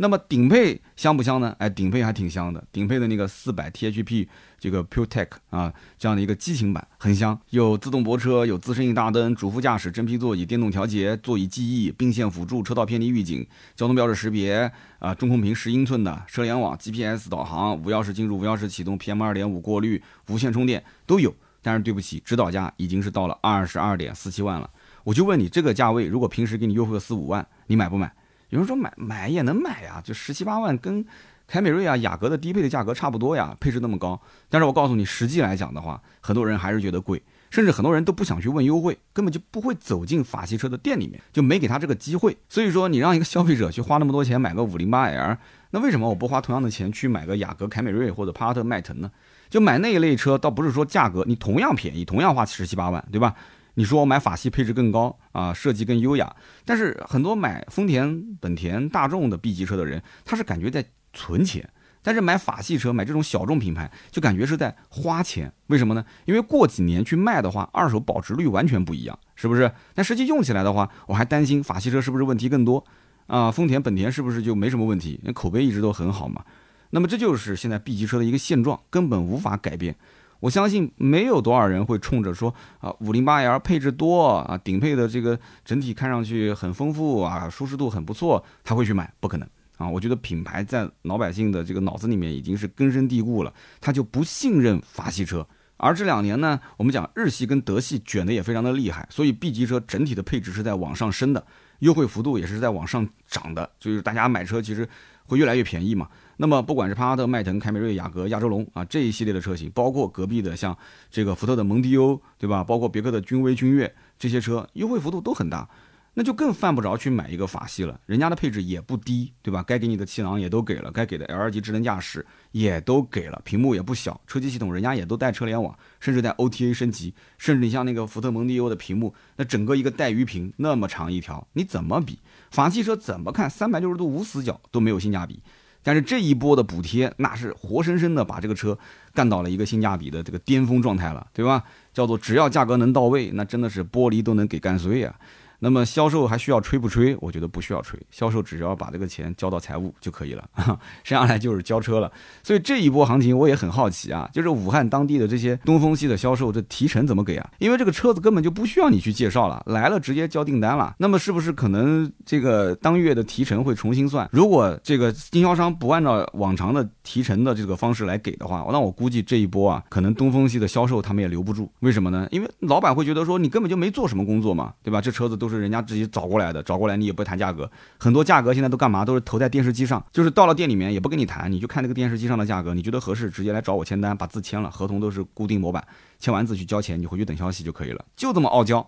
[0.00, 1.54] 那么顶配香不香呢？
[1.58, 2.64] 哎，顶配还挺香的。
[2.72, 21.34] 顶配的那个四百 THP 这个 PureTech 啊，这样的一个激情版很香，有自动泊车，有自适应大灯，主副驾驶真皮座椅，电动调节，座椅记忆，并线辅助，车道偏离预警，交通标志识别啊，中控屏十英寸的，车联网 GPS 导航，无钥匙进入，无钥匙启动，PM 二点五过滤，无线充电都有。
[21.60, 24.70] 但是对不起，指导价已经是到了二十二点四七万了。
[25.02, 28.12] 我就问你，这个价位如果平时给你优惠个四五万，你买不买？
[28.50, 31.04] 有人说买买也能买呀，就十七八万，跟
[31.46, 34.20] 凯美瑞啊、雅阁的低配的价格差不多呀，配置那么高。
[34.48, 42.36] 但是我告诉你，实际来讲的话，很多人还是觉得贵，甚至很多人都不想去问优惠，根本就不会走进法系车的店里面，就没给他这个机会。
[42.48, 45.36] 所以说，你让一个消费者去花那么多钱买个五零八 L，
[45.70, 49.10] 那为什么我不花同样的钱去买个雅阁、凯美瑞或者帕萨特、迈腾呢？
[49.48, 53.34] 就买那一类车，倒不是说价格你同样便宜，同样花十七八万，对吧？
[53.78, 61.70] 你说我买法系配置更高啊，设计更优雅，但是很多买丰田、本田、大众的 B 级车的人，他是感觉在存钱，
[62.02, 65.52] 但是买法系车、买这种小众品牌，就感觉是在花钱。
[65.68, 66.04] 为什么呢？
[66.24, 69.70] 因为过几年去卖的话，二手保值率完全不一样，是不是？
[69.94, 72.84] 但实际用起来的话，我还担心法系车是不是问题更多
[73.28, 73.48] 啊？
[73.48, 75.20] 丰田、本田是不是就没什么问题？
[75.22, 76.44] 那口碑一直都很好嘛。
[76.90, 79.94] 那么这就是现在 B 级车的一个现状，根本无法改变。
[80.40, 89.48] 我相信没有多少人会冲着说啊，五零八 L 配置多啊，顶配的这个整体看上去很丰富啊，舒适度很不错，他会去买，不可能
[89.78, 89.88] 啊！
[89.88, 95.46] 我觉得品牌在老百姓的这个脑子里面已经是根深蒂固了，他就不信任法系车。
[95.76, 101.44] 而这两年呢，我们讲日系跟德系卷的也非常的厉害，所以 B 级车整体的配置是在往上升的，
[101.80, 104.88] 优惠幅度也是在往上涨的，就是大家买车其实
[105.26, 106.08] 会越来越便宜嘛。
[106.40, 110.76] 那么，不管是帕萨特、迈腾、凯美瑞、雅阁、亚洲龙啊这一系列的车型，包括隔壁的像
[111.10, 112.62] 这个福特的蒙迪欧，对吧？
[112.62, 115.68] 包括别克的君威、君越这些车，优惠幅度都很大，
[116.14, 118.00] 那就更犯不着去买一个法系了。
[118.06, 119.64] 人家的配置也不低，对吧？
[119.64, 127.12] 该给你的气囊也都给了，该给的 L 级智能驾驶也都给了，屏幕也不小，车机系统人家也都带车联网，甚至带 OTA 升级。
[127.36, 132.20] 甚至你像那个福特蒙迪欧的屏幕，那整个一个带鱼屏那么长一条，你怎么比？
[132.52, 133.50] 法系车怎么看？
[133.50, 135.42] 三百六十度无死角都没有性价比。
[135.82, 138.78] 但是这一波的补贴，那是活生生的把这个车
[139.14, 141.64] 干到了一个性价比的这个巅峰状态了，对吧？
[141.94, 145.14] 叫做只要价格能到位，那真的是玻璃都能给干碎啊。
[145.60, 147.16] 那么销售还需要吹不吹？
[147.20, 150.48] 我觉得不需要吹，销售只要把这个钱交到财务就可以了，
[151.02, 152.10] 剩下来就是交车了。
[152.44, 157.50] 所以这一波行情我也很好奇啊，就是武汉当地的这些东风系的销售，这提成怎么给啊？
[157.58, 160.94] 因为这个车子根本就不需要你去介绍了，来了直接交订单了。
[160.98, 164.28] 那么是不是可能这个当月的提成会重新算？
[164.30, 171.68] 如果这个经销商不按照往常的提成的这个方式来给的话，那我估计这一波啊，可能东风系的销售他们也留不住。
[171.80, 172.28] 为什么呢？
[172.30, 175.00] 因为老板会觉得说你根本就没做什么工作嘛，对吧？
[175.00, 175.47] 这车子都。
[175.48, 179.02] 都是人家自己找过来的，找过来你也不谈价格，很多价格现在都干嘛？
[179.02, 185.82] 都是投在电视机上，就是到了店里面也不跟你谈，你就看那个电视机上的价格，你觉得合适，直接来找我签单，把字签了，合同都是固定模板，
[186.18, 188.86] 签完字去交钱，你回去等消息就可以了，就这么傲娇，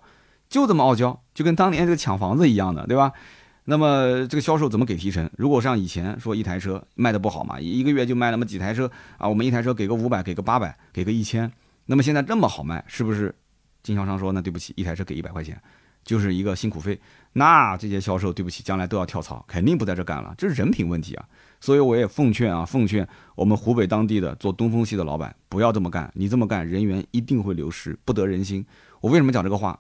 [0.50, 3.10] 就这么傲娇，就跟当年这个抢房子一样的，对吧？
[3.64, 5.30] 那么这个销售怎么给提成？
[5.38, 11.50] 如果像以前说一台车卖的不好嘛，一个月就卖那么几台车啊，我们一台车给个五百，给个八百，给个一千。
[11.86, 13.34] 那么现在这么好卖，是不是？
[13.82, 15.58] 经销商说那对不起，一台车给一百块钱，
[16.10, 17.00] 就是一个辛苦费。
[17.34, 21.24] 那这些销售对不起，将来都要跳槽，肯定不在这干了，这是人品问题啊。
[21.60, 23.06] 所以我也奉劝啊，奉劝
[23.36, 28.66] 我们湖北当地的做东风系的老板不要这么干，你这么干人员一定会流失，不得人心。
[29.00, 29.78] 我为什么讲这个话？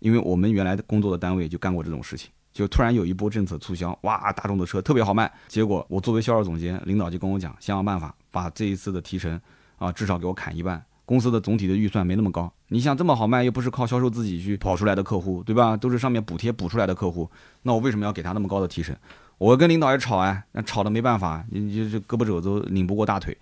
[0.00, 2.28] 因为我们原来的工作的单位就干过这种事情。
[2.52, 5.32] 就突然有一波政策促销，哇，大众的车特别好卖。
[5.46, 9.40] 结果我作为销售总监，领导就跟我讲，想想办法把这一次的提成
[9.76, 10.84] 啊，至少给我砍一半。
[11.08, 15.74] 公司的总体的预算没那么高，你想这么好卖，又不是靠销售自己去跑出来的客户，对吧？
[15.74, 17.30] 都是上面补贴补出来的客户，
[17.62, 18.94] 那我为什么要给他那么高的提成？
[19.38, 23.34] 我跟领导也吵哎，那吵的没办法，你你这胳膊肘都拧不过大腿，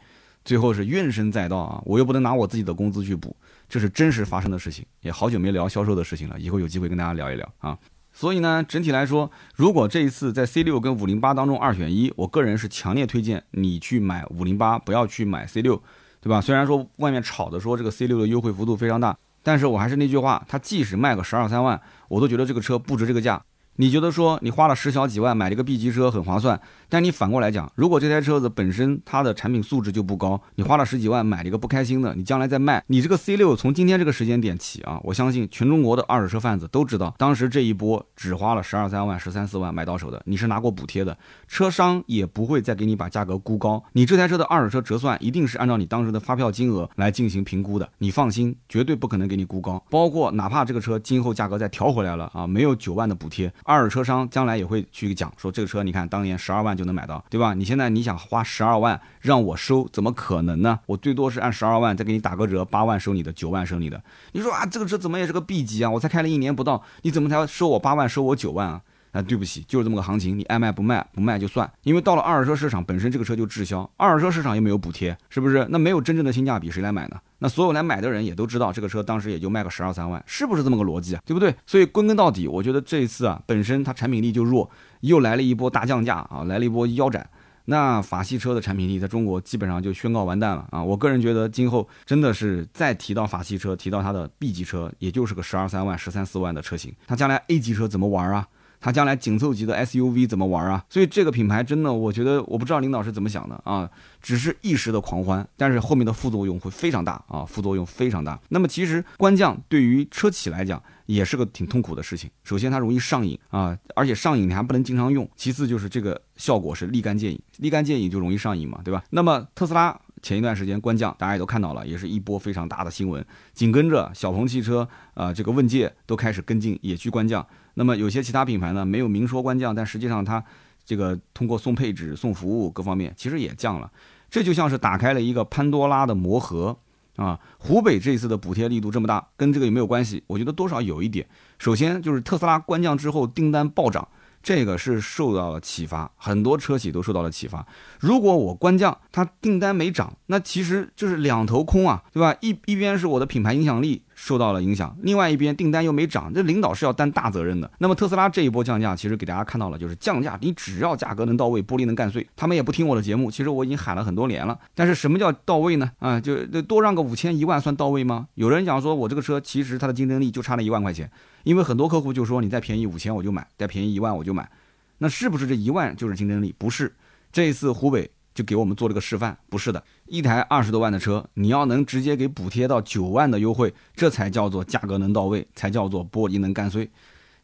[0.45, 1.83] 最后是怨声载道啊！
[1.85, 3.35] 我又不能拿我自己的工资去补，
[3.69, 7.77] 这是真实发生的事情，也好久没聊销售的事情了，以后有机会跟大家聊一聊啊。
[8.13, 15.83] 所以呢，整体来说，如果这一次在 C 六跟五零八当中二选一，我个人是强烈推荐你去买五零八，不要去买 C 六，
[16.21, 16.41] 对吧？
[16.41, 23.41] 虽然说外面炒的说这个 C 六的优惠幅度非常大，但是我还是那句话，它即使卖个十二三万，我都觉得这个车不值这个价。
[23.77, 26.59] 你觉得说你花了十小几万买了个 B 级车很划算，
[26.89, 41.17] 但你反过来讲，如果这台车子本身它的产品素质就不高，你花了十几万买了一个不开心的，你将来再卖，你这个 C 六从今天这个时间点起啊，我相信全中国的二手车贩子都知道，当时这一波只花了十二三万、十三四万买到手的，你是拿过补贴的，
[41.49, 57.55] 车商也不会再给你把价格估高，你这台车的二手车折算一定是按照你当时的发票金额来进行评估的，你放心，绝对不可能给你估高，包括哪怕这个车今后价格再调回来了啊，没有九万的补贴，二手车商将来也会去讲说这个车，你看当年十二万就能买到，对吧？
[57.55, 60.79] 你现在你想花十二万让我收，怎么可能呢？
[60.87, 64.03] 我最多是按十二万再给你打个折，八万收你的，九万收你的。
[64.33, 65.91] 你说啊，这个车怎么也是个 B 级啊？
[65.91, 68.81] 我才开了一年不到，你怎么才收我八万，收我九万啊？
[69.13, 71.71] 啊，对不起，就是这么个行情，你爱卖不卖，不卖就算。
[71.85, 75.67] 因为到了二手车市场，本身这个车就滞销，二手车市场又没有补贴，是不是？
[75.71, 77.17] 那没有真正的性价比，谁来买呢？
[77.39, 81.23] 那所有来买的人也都知道，这个车当时也就卖个十二三万，是不是这么个逻辑啊？
[81.25, 81.55] 对不对？
[81.65, 84.69] 所以归根到底，我觉得这一次啊，本身它产品力就弱，
[85.01, 87.29] 又来了一波大降价啊，来了一波腰斩，
[87.67, 90.83] 那法系车的产品力在中国基本上就宣告完蛋了啊！
[90.83, 98.47] 我个人觉得，今后真的是再提到法系车，提到它的 B 级车，也就是个十二三万、十三四万的车型，它将来 A 级车怎么玩啊？
[98.79, 100.85] 它将来紧凑级的 SUV 怎么玩啊？
[100.91, 103.91] 所以这个品牌真的，我觉得我不知道领导是怎么想的啊，
[104.21, 108.39] 只是一时的狂欢，但是后面的副作用会非常大啊，副作用非常大。
[108.51, 112.31] 那么其实官降对于车企来讲也是个挺痛苦的事情。
[112.45, 115.29] 首先它容易上瘾啊，而且上瘾你还不能经常用。
[115.35, 119.03] 其次就是这个效果是立竿见影，立竿见影就容易上瘾嘛，对吧？
[119.11, 123.25] 那么特斯拉前一段时间官降，大家也都看到了，也是一波非常大的新闻。
[123.55, 127.47] 紧跟着小鹏汽车啊，这个问界都开始跟进，也去官降。
[127.75, 130.43] 那么有些其他品牌呢，没有明说官降，但实际上它
[130.85, 133.91] 这个通过送配置、送服务各方面，其实也降了。
[134.29, 136.77] 这就像是打开了一个潘多拉的魔盒
[137.17, 137.39] 啊！
[137.59, 140.23] 湖北这一次的补贴力度这么大，跟这个有没有关系？
[140.27, 141.27] 我觉得多少有一点。
[141.59, 144.07] 首先就是特斯拉官降之后订单暴涨。
[144.43, 147.67] 这个是受到了启发，很多车企都受到了启发。
[147.99, 152.37] 如果我官降，它订单没涨，那其实就是两头空啊，对吧？
[152.41, 157.71] 一一边是我的品牌影响力受到了影响，另外一边订单又没涨，这领导是要担大责任的。
[157.79, 163.31] 那么特斯拉这一波降价，其实给大家看到了，就是降价，你只要价格能到位，玻璃能干碎，他们也不听我的节目。
[163.31, 165.93] 其实我已经喊了很多年了，但是什么叫到位呢？
[165.99, 168.27] 啊，就多让个五千一万算到位吗？
[168.35, 171.09] 有人讲说我这个车其实它的竞争力就差了一万块钱。
[171.45, 174.51] 因为很多客户就说你再便宜五千我就买，再便宜一万我就买，
[174.99, 176.53] 那是不是这一万就是竞争力？
[176.59, 176.93] 不是，
[177.31, 186.89] 这一次湖北就给我们做了个示范，不是的，一台二十多万的车，你要能直接给补贴到九万的优惠，这才叫做价格能到位，才叫做玻璃能干碎。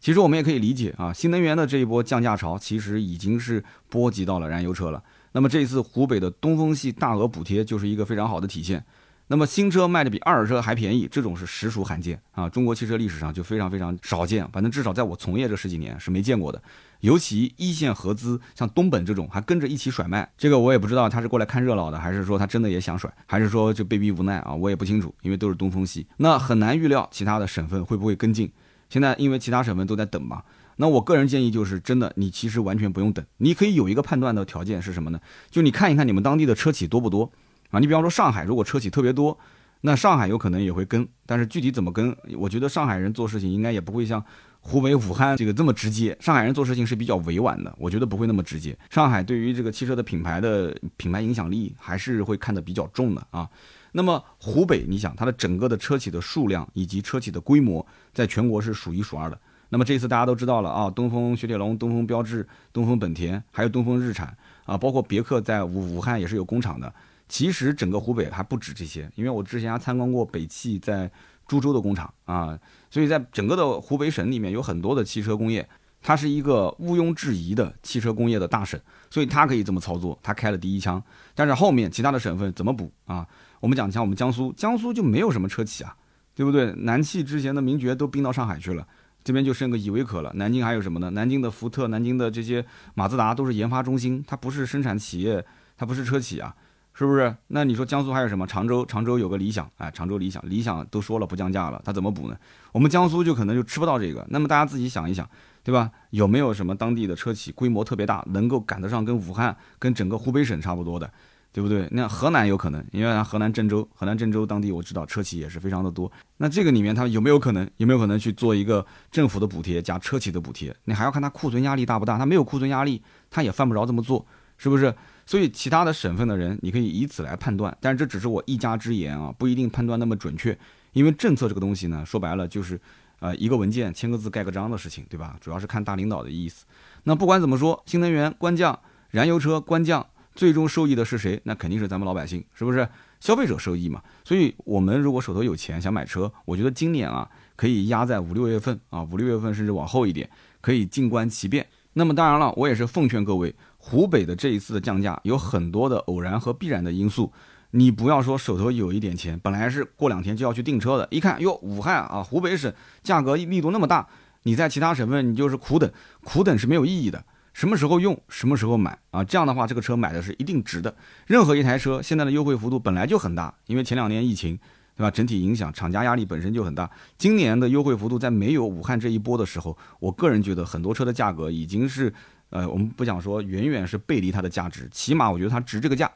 [0.00, 5.02] 其实我们也可以理解啊，新能源的这一波降价潮其实已经是波及到了燃油车了。
[5.32, 8.84] 那么这一次湖北的东风系大额补贴就是一个非常好的体现。
[9.32, 12.50] 那么新车卖的比二手车还便宜，这种是实属罕见啊！
[12.50, 16.62] 中国汽车历史上就非常非常少见，反正至少在我从业这十几年是没见过的。
[17.00, 24.52] 尤其一线合资像东本这种还跟着一起甩卖，这个我也不知道他是过来看热闹的，还是说他真的也想甩，还是说就被逼无奈啊？
[24.52, 28.52] 我也不清楚，因为都是东风系，那很难预料其他的省份会不会跟进。
[28.90, 30.42] 现在因为其他省份都在等嘛，
[30.76, 35.18] 那我个人建议就是真的，你其实完全不用等，你可以有一个判断的条件是什么呢？
[35.50, 37.32] 就你看一看你们当地的车企多不多。
[37.72, 39.36] 啊，你比方说上海，如果车企特别多，
[39.80, 44.24] 那上海有可能也会跟，但是具体怎么跟，我觉得上海人做事情应该也不会像
[44.60, 46.16] 湖北武汉这个这么直接。
[46.20, 48.78] 上海人做事情是比较委婉的，我觉得不会那么直接。
[48.90, 53.48] 上海对于这个汽车的品牌的品牌影响力还是会看得比较重的啊。
[53.92, 59.38] 那么湖北，你想它的整个的车企的数量以及车企的规模，在全国是数一数二的。
[59.70, 66.92] 那么这次大家都知道了啊，东风雪铁龙、东风标致、东风本田，还有东风日产啊，包括别克在武武汉也是有工厂的。
[67.32, 71.10] 其实整个湖北还不止这些，因为我之前还参观过北汽在
[71.48, 72.58] 株洲的工厂啊，
[72.90, 75.66] 所以在整个的湖北省里面有很多的汽车工业，
[76.02, 78.78] 它是一个毋庸置疑的汽车工业的大省，
[79.08, 81.02] 所以它可以这么操作，它开了第一枪。
[81.34, 83.26] 但是后面其他的省份怎么补啊？
[83.60, 85.96] 我们讲像我们江苏，江苏就没有什么车企啊，
[86.34, 86.70] 对不对？
[86.80, 88.86] 南汽之前的名爵都并到上海去了，
[89.24, 90.30] 这边就剩个依维柯了。
[90.34, 91.08] 南京还有什么呢？
[91.08, 92.62] 南京的福特、南京的这些
[92.92, 95.42] 马自达都是研发中心，它不是生产企业，
[95.78, 96.54] 它不是车企啊。
[96.94, 97.34] 是不是？
[97.48, 98.46] 那你说江苏还有什么？
[98.46, 102.36] 常州，常州有个理想，哎，常州理想，理想都说了不降价了，他怎么补呢？
[102.70, 104.24] 我们江苏就可能就吃不到这个。
[104.28, 105.28] 那么大家自己想一想，
[105.62, 105.90] 对吧？
[106.10, 111.10] 有没有什么当地的车企规模特别大，能够赶得上跟武汉、跟整个湖北省差不多的，
[111.50, 111.88] 对不对？
[111.92, 116.10] 那河南有可能，因为河南郑州，河南郑州当地我知道车企也是非常的多。
[116.36, 117.68] 那这个里面他有没有可能？
[117.78, 120.74] 有没有可能去做一个政府的补贴加车企的补贴？
[120.84, 122.18] 你还要看他库存压力大不大。
[122.18, 124.26] 他没有库存压力，他也犯不着这么做，
[124.58, 124.94] 是不是？
[125.32, 130.54] 所以，其他的省份的人，你可以以此来判断，但是这只是我一家之言啊，不一定判断那么准确。
[130.92, 132.78] 因为政策这个东西呢，说白了就是，
[133.18, 135.38] 呃，一个文件签个字盖个章的事情，对吧？
[135.40, 136.66] 主要是看大领导的意思。
[137.04, 138.78] 那不管怎么说，新能源官降，
[139.08, 141.40] 燃油车官降，最终受益的是谁？
[141.44, 142.86] 那肯定是咱们老百姓，是不是？
[143.18, 144.02] 消费者受益嘛。
[144.24, 147.26] 所以，我们如果手头有钱想买车，我觉得今年啊，
[147.56, 150.28] 可以压在五六月份啊，五六月份甚至往后一点，
[150.60, 151.66] 可以静观其变。
[151.94, 153.54] 那么当然了，我也是奉劝各位。
[153.84, 157.32] 湖北的这一次的降价有很多的偶然和必然的因素，
[157.72, 162.72] 你不要说手头有一点钱，本来是过两天就要去订车的，一看哟，武汉啊，湖北省
[163.02, 164.06] 价格力度那么大，
[164.44, 165.90] 你在其他省份你就是苦等，
[166.22, 167.24] 苦等是没有意义的。
[167.52, 169.24] 什么时候用，什么时候买啊？
[169.24, 170.94] 这样的话，这个车买的是一定值的。
[171.26, 174.56] 任何一台车现在的优惠幅度本来就很大，因为前两年疫情，
[174.96, 175.10] 对吧？
[175.10, 176.88] 整体影响，厂家压力本身就很大。
[177.18, 182.14] 今年的优惠幅度在没有武汉这一波的时候，我个人觉得很多车的价格已经是。
[182.52, 186.10] 呃，我们不讲说远远是背离它的价值，起码我觉得它值这个价。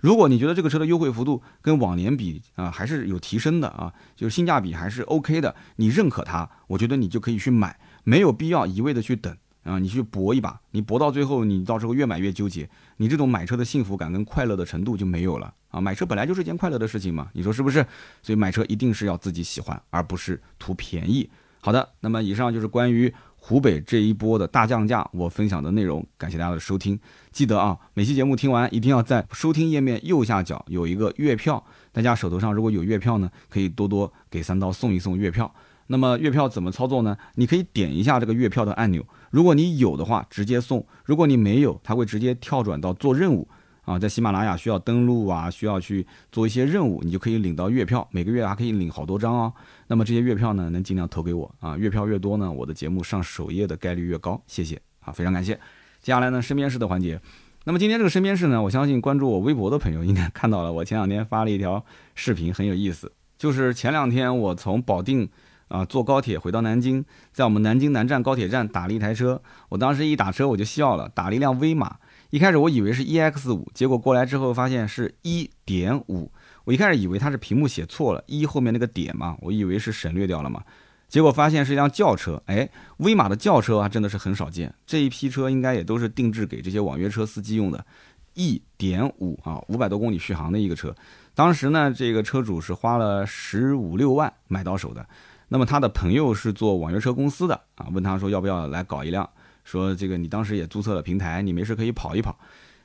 [0.00, 12.68] 如果你觉得这个车的优惠幅度跟往年比啊还是有提升的啊，就是性价比还是 OK 的，你认可它，我觉得你就可以去买，没有必要一味的去等啊，你去搏一把，你搏到最后，你到时候越买越纠结，
[12.98, 15.80] 你这种买车的幸福感跟快乐的程度就没有了啊。
[15.80, 17.84] 买车本来就是一件快乐的事情嘛，你说是不是？
[18.22, 21.30] 所以买车一定是要自己喜欢，而不是图便宜。
[21.60, 23.14] 好的，那么以上就是关于。
[23.48, 26.98] 湖北这一波的大降价，我分享的内容，感谢大家的收听。
[27.30, 31.64] 记得啊，每期节目听完，一定要在收听页面右下角有一个月票。
[31.92, 35.54] 大家手头上如果有月票呢，可以多多给三刀送一送月票。
[35.86, 37.16] 那么月票怎么操作呢？
[37.36, 43.46] 你可以点一下这个月票的按钮，如果你有的话，直接送；如果你没有，它会直接跳转到做任务。
[43.84, 49.52] 啊，在喜马拉雅需要登录啊，需要去做一些任务，你就可以领到月票，每个月还可以领好多张哦。
[49.88, 54.42] 那么这些月票呢，能尽量投给我啊，月票越多呢，我的节目上首页的概率越高。
[54.46, 55.54] 谢谢啊，非常感谢。
[56.00, 57.20] 接下来呢，身边事的环节。
[57.64, 61.84] 那么今天这个身边事呢，我相信关注我微博的朋友应该看到了，我前两天发了一条
[62.14, 63.12] 视频，很有意思。
[63.38, 65.28] 就是前两天我从保定
[65.68, 71.96] 啊坐高铁回到南京，在我们南京南站高铁站打了一台车，我当时一打车我就笑了，打了一辆威马。
[72.30, 76.32] 一开始我以为是 EX 五，结果过来之后发现是一点五。
[76.66, 80.60] 我一开始以为它是屏幕写错了，一后面那个点嘛，我以为是省略掉了嘛。
[81.08, 82.42] 结果发现是一辆轿车。
[82.46, 84.74] 哎，威马的轿车啊，真的是很少见。
[84.84, 87.86] 这一批车应该也都是定制给这些网约车司机用的。
[88.34, 90.92] 一点五啊，五百多公里续航的一个车。
[91.34, 95.06] 当时呢，这个车主是花了十五六万买到手的。
[95.46, 99.30] 那么他的朋友是做网约车公司的啊，问他说要不要来搞一辆。
[99.62, 102.36] 说这个你当时也注册了平台，你没事可以跑一跑。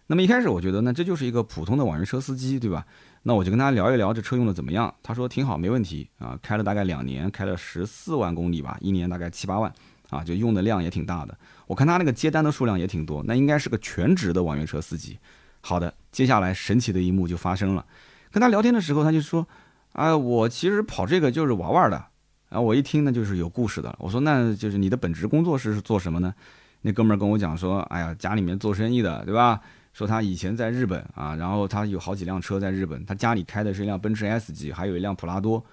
[0.05, 2.85] 那么一开始我觉得呢这就是一个普通的网约车司机，对吧？
[3.23, 4.93] 那我就跟他聊一聊这车用的怎么样。
[5.03, 9.71] 他说挺好，没问题啊，开了大概两年，开了十四万公里吧，一年大概七八万
[10.09, 11.37] 啊，就用的量也挺大的。
[11.67, 15.17] 我看他那个接单的数量也挺多，那应该是个全职的网约车司机。
[15.61, 17.85] 好的，接下来神奇的一幕就发生了。
[18.31, 19.47] 跟他聊天的时候，他就说
[19.93, 22.05] 啊，我其实跑这个就是玩玩的。
[22.49, 23.95] 啊，我一听呢就是有故事的。
[23.99, 26.33] 我说那就是你的本职工作是做什么呢？
[26.81, 29.61] 那哥们儿跟我讲说，哎呀，家里面做生意的，对吧？
[29.93, 35.65] 说他以前在日本啊，然后他有好几辆车在日本，他家里开的是一辆奔驰 S 级，还有一辆普拉多。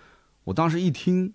[0.44, 1.34] 我当时一听，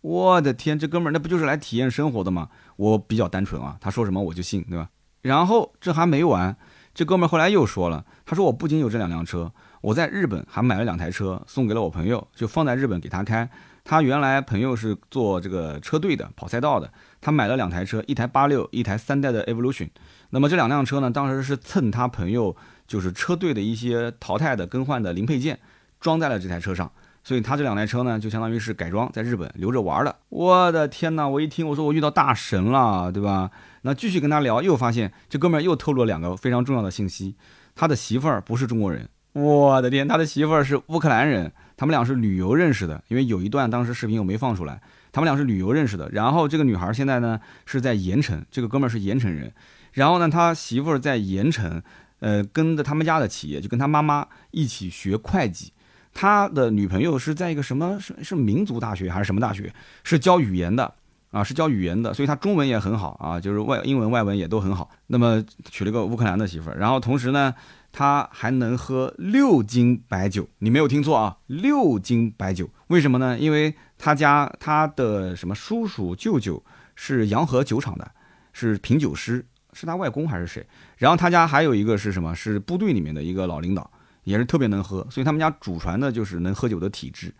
[0.00, 2.48] 我的天，这哥们儿那不就是来体验生活的吗？
[2.76, 4.88] 我比较单纯啊，他说什么我就信，对吧？
[5.22, 6.56] 然后这还没完，
[6.94, 9.52] 这哥们儿后来又说了，他说我不仅有这两辆车，
[9.82, 13.48] 我在日本还买了两台车，送给了我朋友，就放在日本给他开。
[13.84, 16.92] 他原来朋友是做这个车队的，跑赛道的。
[17.20, 19.88] 他买了两台车，一台八六，一台三代的 Evolution。
[20.30, 22.56] 那么这两辆车呢，当时是蹭他朋友
[22.86, 25.58] 就是车队的一些淘汰的、更换的零配件，
[26.00, 26.90] 装在了这台车上。
[27.22, 30.16] 所以他这两台车呢，就相当于是改装在日本留着玩的。
[30.30, 31.28] 我的天哪！
[31.28, 33.50] 我一听，我说我遇到大神了，对吧？
[33.82, 37.36] 那继续跟他聊，又发现这哥们儿又透露了两个非常重要的信息：
[37.74, 39.06] 他的媳妇儿不是中国人。
[39.34, 43.04] 我的天，他的媳妇儿是乌克兰人，他们俩是旅游认识的。
[43.08, 44.80] 因为有一段当时视频我没放出来，
[45.12, 46.08] 他们俩是旅游认识的。
[46.10, 49.52] 然后这个女孩现在呢是在盐城，这个哥们儿是盐城人。
[49.92, 51.82] 然后呢，他媳妇儿在盐城，
[52.20, 55.72] 呃，跟着他们家的企业，就跟他妈妈一起学会计。
[56.12, 57.98] 他的女朋友是在一个什么？
[58.00, 59.72] 是是民族大学还是什么大学？
[60.02, 60.92] 是教语言的
[61.30, 64.90] 啊，是教语言的，所以他中文也很好啊，就是外英文、外文也都很好。
[65.06, 67.54] 那么娶了个乌克兰的媳妇儿，然后同时呢，
[67.92, 70.48] 他还能喝六斤白酒。
[70.58, 72.68] 你没有听错啊，六斤白酒。
[72.88, 73.38] 为什么呢？
[73.38, 76.60] 因为他家他的什么叔叔、舅舅
[76.96, 78.10] 是洋河酒厂的，
[78.52, 79.46] 是品酒师。
[79.72, 80.66] 是他外公还是谁？
[80.96, 82.34] 然后他家还有一个是什么？
[82.34, 83.90] 是部队里面的一个老领导，
[84.24, 87.34] 也是特别能喝，所以他们家祖传的就是能喝酒的体质。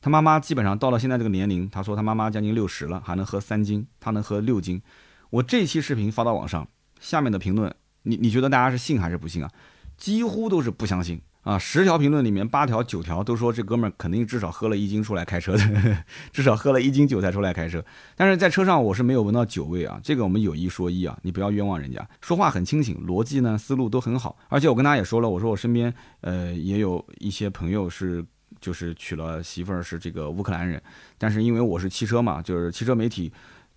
[0.00, 4.82] 他妈妈基本上到了现在这个年龄，他说他妈妈将近六十了，还能喝三斤，他能喝六斤。
[5.30, 6.66] 我这期视频发到网上，
[7.00, 9.50] 下面的评论，你你觉得大家是信还是不信啊？
[9.96, 11.20] 几乎都是不相信。
[11.42, 15.98] 啊，十条评论里面八条九条都说这哥们儿肯定至少喝了一斤出来开车的，
[16.32, 17.84] 至少喝了一斤酒才出来开车。
[18.16, 22.08] 但是在车上我是没有闻到酒味啊，这个我们有一说一啊，你不要冤枉人家。
[22.20, 28.24] 说话很清醒，逻辑呢思路都很好，而且我跟他也说了，我说我身边呃也有一些朋友是
[28.60, 30.80] 就是娶了媳妇儿是这个乌克兰人，
[31.18, 33.32] 但是因为我是汽车嘛，就是汽车媒体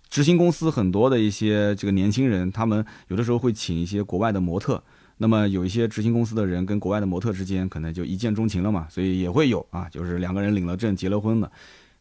[0.08, 4.80] 执行公司很多的一些这个年轻人，他们有的时候会请一些国外的模特。
[5.18, 11.50] 那么有一些执行公司的人跟国外的模特之间可能就一见钟情了嘛，所以也会有啊，就是两个人领了证结了婚的。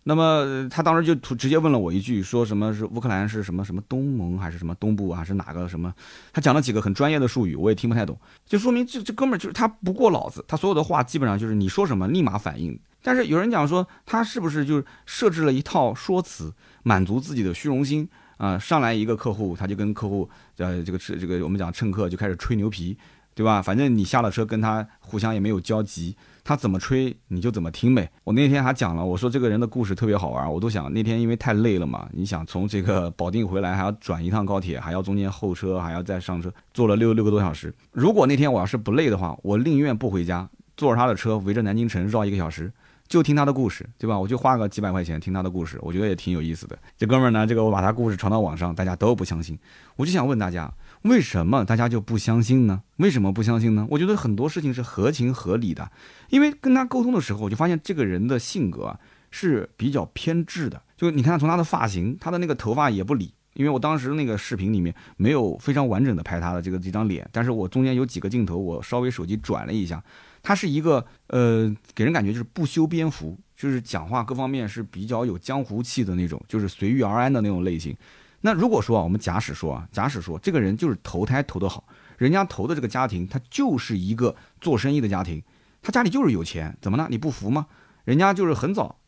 [0.08, 5.92] 那么他当时就直接问了我一句，说什么是乌克兰是什么什么东盟还是什么东部还是哪个什么？
[6.32, 12.78] 他讲了几个很专业的术语，我也听不太懂，就说明这这哥们儿就是他不过脑子，他所有的话基本上就是你说什么立马反应。
[13.02, 16.54] 但是有人讲说他是不是就是设置了一套说辞，
[16.84, 18.08] 满足自己的虚荣心？
[18.38, 22.98] 啊，上来一个客户，他就跟客户，呃，这个是这个我们讲乘客就开始吹牛皮，
[23.34, 23.62] 对吧？
[23.62, 28.12] 反正你下了车跟他互相也没有交集，他怎么吹你就怎么听呗。
[28.24, 37.74] 我那天还讲了，我说这个人的故事特别好玩，我都想那天因为太累了嘛，你想从这个 保定回来还要转一趟高铁，还要中间候车，还要再上车，坐了六六个多小时。
[37.92, 42.72] 如果那天我要是不累的话，我宁愿不回家，坐着他的车围着南京城绕一个小时。
[43.08, 44.20] 就听他的故事，对吧？
[44.20, 46.78] 我就花个几百块钱听他的故事，我觉得也挺有意思的。
[46.98, 49.58] 这哥们儿呢，这个我把他故事传到网上，大家都不相信。
[49.96, 52.82] 我就想问大家，为什么大家就不相信呢？
[52.98, 53.86] 为什么不相信呢？
[53.92, 55.92] 我觉得很多事情是合情合理的，
[56.30, 58.98] 因为跟他沟通的时候，我就发现这个人的性格
[59.30, 60.82] 是比较偏执的。
[60.98, 63.34] 就你看，从他的发型，他的那个头发也不理。
[63.54, 70.04] 因为我当时那个视频里面没有非常完整的拍他的这个这张脸，但是我中间有几个镜头，我稍微手机转了一下。
[70.46, 77.98] 他是一个呃，给人感觉就是不修边幅，就是讲话各方面是比较有江湖气的那种，就是随遇而安的那种类型。
[78.42, 81.84] 那如果说啊，我们假使说啊，假使说这个人就是投胎投得好，
[82.20, 85.42] 人家投的这个家庭，他就是一个做生意的家庭，
[85.82, 87.08] 他家里就是有钱，怎么了？
[87.10, 87.66] 你不服吗？
[88.04, 89.00] 人家就是很早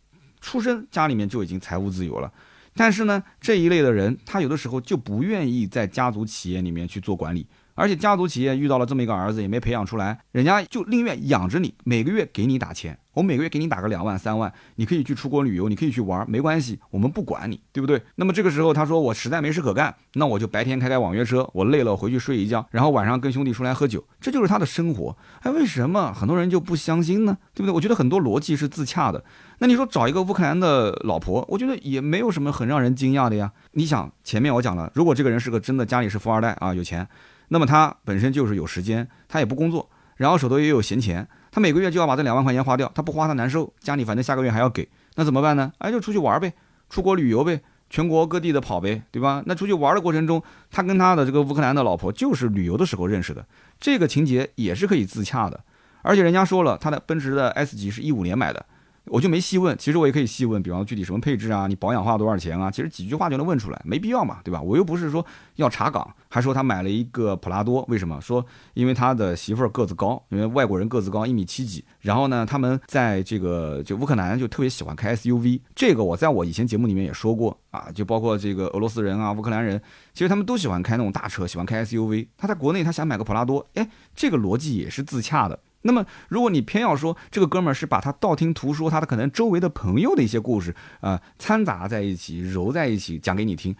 [0.42, 2.34] 出生，家里面就已经财务自由了。
[2.74, 7.46] 但是呢，这一类的人，他有的时候就不愿意在家族企业里面去做管理。
[7.78, 18.02] 而且家族企业遇到了这么一个儿子，也没培养出来，人家就宁愿养着你，每个月给你打钱，我每个月给你打个两万三万，你可以去出国旅游，你可以去玩，没关系，我们不管你，对不对？
[18.18, 25.16] 那么这个时候他说我实在没事可干，那我就白天开开网约车，我累了回去睡一觉，然后晚上跟兄弟出来喝酒，这就是他的生活。
[25.42, 27.38] 哎，为什么很多人就不相信呢？
[27.54, 27.76] 对不对？
[27.76, 29.24] 我觉得很多逻辑是自洽的。
[29.60, 33.52] 那你说找一个乌克兰的老婆，我觉得也没有什么很让人惊讶的呀。
[33.74, 37.08] 你想前面我讲了，如果这个人是个真的家里是富二代啊，有钱。
[37.50, 45.72] 那么他本身就是有时间，他也不工作，然后手头也有闲钱，他每个月就要把这两万块钱花掉，他不花他难受，家里反正下个月还要给，那怎么办呢？
[45.78, 46.54] 哎，就出去玩呗，
[46.90, 49.42] 出国旅游呗，全国各地的跑呗，对吧？
[49.46, 53.46] 那出去玩的过程中，他跟他的这个乌克兰的老婆就是旅游的时候认识的，
[53.80, 55.64] 这个情节也是可以自洽的，
[56.02, 58.66] 而且人家说了，他的奔驰的 S 级是一五年买的。
[59.10, 62.70] 我就没细问，其实我也可以细问，比方具体什么配置啊，你保养花多少钱啊？
[62.70, 64.62] 其实几句话就能问出来，没必要嘛，对吧？
[64.62, 68.20] 我又不是说要查岗，还说他买了一个普拉多，为什么？
[68.20, 79.82] 说因为他的媳妇儿个子高，因为外国人个子高一米七几，然后呢，他们在这个就乌克兰就特别喜欢开 SUV，这个我在我以前节目里面也说过啊，就包括这个俄罗斯人啊、乌克兰人，
[80.14, 82.28] 其实他们都喜欢开那种大车，喜欢开 SUV。
[82.38, 85.58] 他在国内他想买个普拉多，哎，这个逻辑也是自洽的。
[85.88, 93.74] 那么，如果你偏要说这个哥们儿是把他道听途说，他的可能周围的朋友的一些故事啊掺杂在一起、揉在一起讲给你听，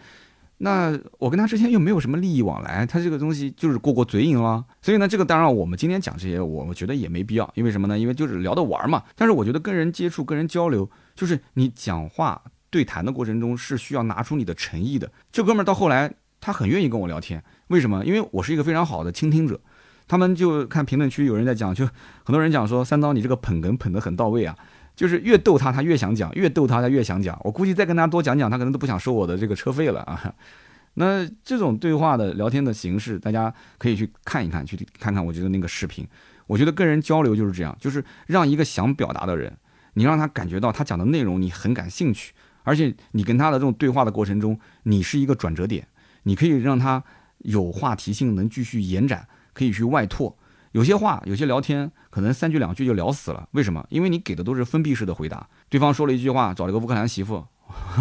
[0.56, 4.64] 那我跟他之间又没有什么利益往来，他这个东西就是过过嘴瘾了。
[4.80, 7.98] 所以呢，这个当然我们今天讲这些，我觉得也没必要，因为什么呢？
[7.98, 9.02] 因为就是聊着玩嘛。
[9.14, 15.12] 但是我觉得跟人接触、跟人交流，就是你讲话对谈的过程中是需要拿出你的诚意的。
[15.30, 18.04] 这哥们儿到后来他很愿意跟我聊天，为什么？
[18.04, 19.60] 因为我是一个非常好的倾听者。
[20.08, 21.86] 他们就看评论区有人在讲，就
[22.24, 24.56] 很多人讲说三刀你这个捧哏捧得很到位啊，
[24.96, 27.38] 就是越逗他他越想讲，越逗他他越想讲。
[27.44, 30.34] 我估计再跟他多讲讲，他可能都不想收我的这个车费了啊。
[30.94, 36.04] 那这种对话的聊天的形式，大家可以去看一看，去看看我觉得那个视频。
[36.48, 39.54] 我觉得跟人交流就是这样，就是让一个想表达的人，
[39.92, 42.32] 你让他感觉到他讲的内容你很感兴趣，
[42.64, 45.86] 而且你跟他的这种对话的过程中，你是一个转折点，
[46.22, 47.04] 你可以让他
[47.40, 49.28] 有话题性，能继续延展。
[49.58, 50.32] 可以去外拓，
[50.70, 53.48] 有些话，有些聊天，可能三句两句就聊死了。
[53.50, 53.84] 为什么？
[53.88, 55.44] 因为你给的都是封闭式的回答。
[55.68, 57.44] 对方说了一句话，找了个乌克兰媳妇，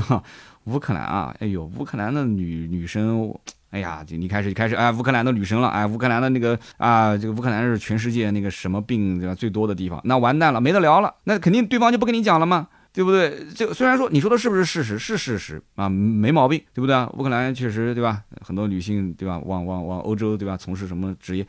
[0.66, 3.34] 乌克兰啊，哎呦，乌克兰的女女生，
[3.72, 12.68] 哎呀，你开始开始，哎，乌克兰的女生了，哎，乌克兰的那个啊，这个乌克兰是全世界那个什么病最多的地方，那完蛋了，没得聊了，那肯定对方就不跟你讲了吗？
[12.98, 13.46] 对不对？
[13.54, 17.08] 这虽然说你说的是不是事实，是事实啊，没毛病，对不对啊？
[17.16, 18.24] 乌克兰确实，对吧？
[18.42, 19.38] 很多女性，对吧？
[19.46, 20.58] 往往往欧洲，对吧？
[20.58, 21.46] 从事什么职业？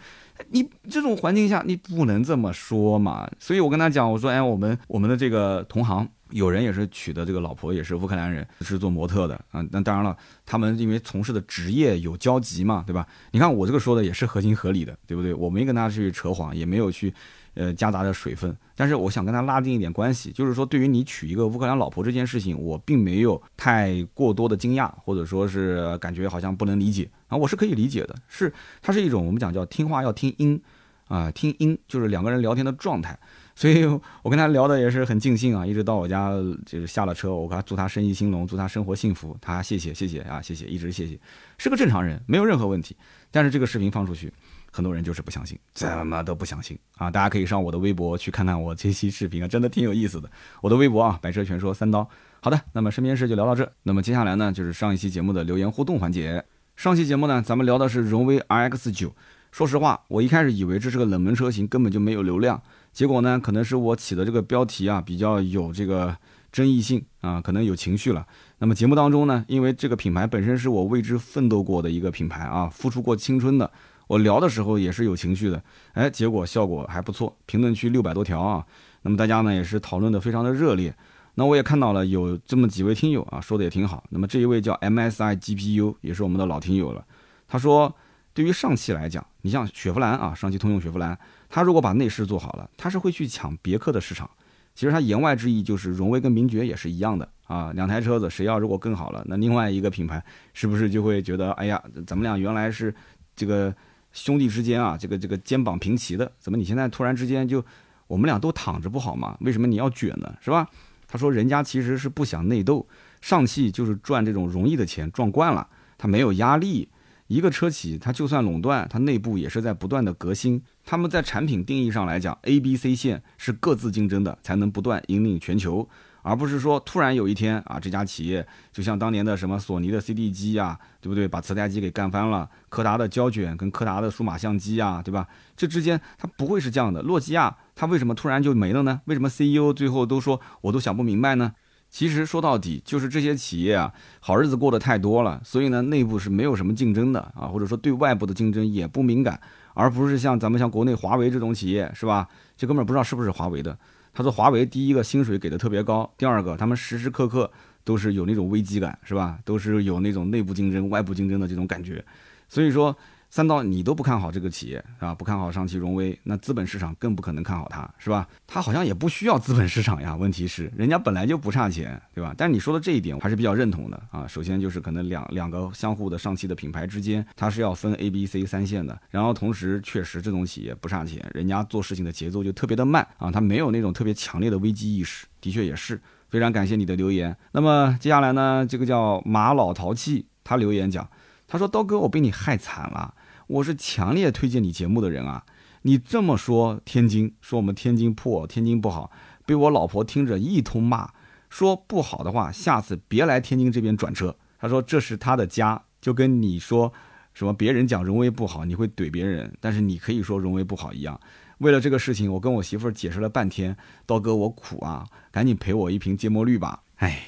[0.50, 3.26] 你这种环境下，你不能这么说嘛。
[3.38, 9.64] 所以我跟他讲，我说，哎，我们我们的这个同行有人也是娶的这个老婆也是乌克兰人，是做模特的啊。
[9.70, 13.06] 那当然了，他们因为从事的职业有交集嘛，对吧？
[13.30, 15.32] 你看我这个说的也是合情合理的，对不对？
[15.32, 17.10] 我没跟他去扯谎，也没有去。
[17.58, 27.10] 呃，夹杂着水分，但是我想跟他拉近一点关系，就是说，对于你娶一个乌克兰老婆这件事情，我并没有太过多的惊讶，或者说是感觉好像不能理解。
[27.26, 30.62] 啊，我是可以理解的，是它是一种我们讲叫听话要听音
[31.08, 33.18] 啊，听音就是两个人聊天的状态，
[33.56, 33.84] 所以
[34.22, 36.30] 我跟他聊的也是很尽兴啊，一直到我家
[36.64, 41.18] 就是下了车，我给他祝他生意兴隆，祝他生活幸福，他谢谢谢谢啊，谢谢，一直谢谢，
[41.58, 42.96] 是个正常人，没有任何问题，
[43.32, 44.32] 但是这个视频放出去。
[44.70, 47.10] 很多人就是不相信，怎么都不相信啊！
[47.10, 50.30] 大家可以上我的微博去看看我这期视频啊，真的挺有意思的。
[50.60, 52.08] 我的微博啊，百车全说三刀。
[52.40, 53.70] 好的，那么身边事就聊到这。
[53.82, 56.44] 那么接下来呢，就是上一期节目的留言互动环节。
[56.76, 59.12] 上期节目呢，咱们聊的是荣威 RX 九。
[59.50, 62.62] 说实话，我一开始以为这是个冷门车型，根本就没有流量。
[62.92, 66.16] 结果呢，可能是我起的这个标题啊，比较有这个
[66.52, 68.24] 争议性啊，可能有情绪了。
[68.58, 73.68] 那么节目当中呢，因为这个品牌本身是我为之奋斗过的一个品牌啊，付出过青春的。
[74.08, 78.66] 我聊的时候也是有情绪的，哎，结果效果还不错，评论区六百多条啊，
[79.02, 80.92] 那么大家呢也是讨论的非常的热烈，
[81.34, 87.04] 那我也看到了有这么几位听友啊说的也挺好，那么这一位叫 MSI GPU 也是我们的老听友了，
[87.46, 87.94] 他说
[88.32, 91.16] 对于上汽来讲，你像雪佛兰啊，上汽通用雪佛兰，
[91.50, 94.28] 他如果把内饰做好了，他是会去抢别克的市场，
[94.74, 102.94] 其实他言外之意就是荣威跟名爵也是一样的啊，两台车子谁要如果更好了，那另外一个品牌是不是就会觉得，哎呀，咱们俩原来是
[103.36, 103.74] 这个。
[104.12, 107.64] 兄弟之间啊，这个这个肩膀平齐的，怎么你现在突然之间就
[108.06, 109.36] 我们俩都躺着不好吗？
[109.40, 110.34] 为什么你要卷呢？
[110.40, 110.68] 是吧？
[111.06, 112.86] 他说人家其实是不想内斗，
[113.20, 116.88] 上汽就是赚这种容易的钱赚惯了，他没有压力。
[117.28, 120.62] 一个车企，它就算垄断，它内部也是在不断的革新。
[120.82, 125.86] 他们在产品定义上来讲，A、B、C 线是各自竞争的，才能不断引领全球。
[126.22, 131.26] 而不是说突然有一天啊，这家企业就像当年的什么索尼的 CD 机呀，对不对？
[131.26, 132.48] 把磁带机给干翻了。
[132.68, 135.26] 柯达的胶卷跟柯达的数码相机啊，对吧？
[135.56, 137.02] 这之间它不会是这样的。
[137.02, 139.00] 诺基亚它为什么突然就没了呢？
[139.06, 141.52] 为什么 CEO 最后都说我都想不明白呢？
[141.90, 149.40] 其实说到底就是这些企业啊，好日子过得太多了，所以呢，内部是没有什么竞争的啊，或者说对外部的竞争也不敏感，
[149.72, 152.28] 而不是像咱们像国内华为这种企业，是吧？
[152.58, 153.78] 这哥们儿不知道是不是华为的。
[154.18, 157.48] 他说：“华为第一个薪水给的特别高，第二个他们时时刻刻
[157.84, 159.38] 都是有那种危机感，是吧？
[159.44, 162.04] 都是有那种内部竞争、外部竞争的这种感觉，
[162.48, 162.96] 所以说。”
[163.30, 165.14] 三刀，你都不看好这个企业啊？
[165.14, 168.26] 不看好上汽荣威，那资本市场更不可能看好它，是吧？
[168.46, 170.16] 它好像也不需要资本市场呀。
[170.16, 172.34] 问题是，人家本来就不差钱，对吧？
[172.36, 174.26] 但是你说的这一点，我还是比较认同的啊。
[174.26, 178.98] 首先就是可能两两个相互的上汽的品牌之间，它是要分 A、B、C 三线的。
[179.10, 185.26] 然后同时，确实这种企业不差钱，人家做事情的节奏就特别的慢啊，它没有那种特别强烈的危机意识。
[185.40, 186.00] 的确也是，
[186.30, 187.36] 非常感谢你的留言。
[187.52, 191.08] 那么接下来呢，这个叫马老淘气，他留言讲，
[191.48, 193.14] 他说刀哥，我被你害惨了。
[193.46, 195.46] 我是强烈推荐你节目的人啊！
[195.82, 199.10] 你这么说天津，说我们天津破，天津不好，
[199.46, 201.10] 被我老婆听着一通骂，
[201.48, 204.36] 说不好的话，下次别来天津这边转车。
[204.58, 206.92] 他说这是他的家，就跟你说
[207.32, 211.18] 什么别人讲荣威不好，你会怼别人，但是你可以说荣威不好一样。
[211.58, 213.74] 为了这个事情，我跟我媳妇儿解释了半天，
[214.04, 216.82] 刀哥我苦啊，赶紧赔我一瓶芥末绿吧。
[216.96, 217.22] 哎，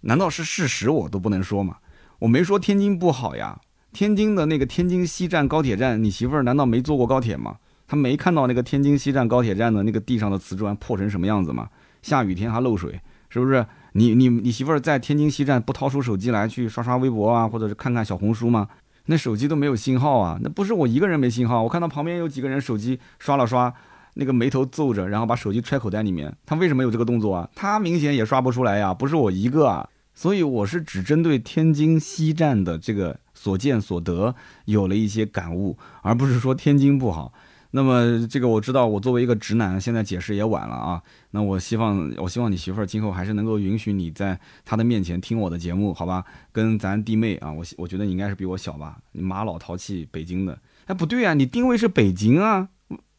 [0.00, 1.76] 难道是事实我都不能说吗？
[2.20, 3.60] 我没说天津不好呀。
[3.96, 7.56] 天津的那个天津西站高铁站，你媳妇儿难道没坐过高铁吗？
[7.88, 11.66] 她没看到那个天津西站高铁站的那个地上的瓷砖破成什么样子吗？
[12.02, 13.64] 下雨天还漏水，是不是？
[13.92, 18.68] 你你你媳妇儿在天津西站不掏出手机来去刷刷微博啊，或者是看看小红书吗？
[19.06, 20.38] 那手机都没有信号啊！
[20.42, 23.72] 那不是我一个人没信号，我看到旁边有几个人手机刷了刷，
[24.12, 26.30] 那个眉头皱着，然后把手机揣口袋里面。
[26.44, 27.48] 他为什么有这个动作啊？
[27.54, 29.88] 他明显也刷不出来呀，不是我一个啊。
[30.14, 33.18] 所以我是只针对天津西站的这个。
[33.46, 34.34] 所见所得
[34.64, 37.32] 有了一些感悟，而不是说天津不好。
[37.70, 41.00] 那么这个我知道，我作为一个直男，现在解释也晚了啊。
[41.30, 46.24] 那我希望，我希望你媳妇儿今后还是能够允许你在她的面前听我的节目，好吧？
[46.50, 48.98] 跟咱弟妹啊，我我觉得你应该是比我小吧？
[49.12, 50.58] 你妈老淘气，北京的。
[50.86, 52.68] 哎，不对啊，你定位是北京啊？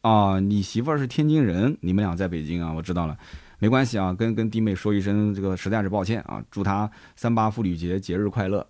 [0.02, 2.70] 啊，你媳妇儿是天津人，你们俩在北京啊？
[2.70, 3.16] 我知道了，
[3.60, 8.66] 没关系啊，跟跟弟妹说一声，这个实在是抱歉啊，祝她三八妇女节节日快乐。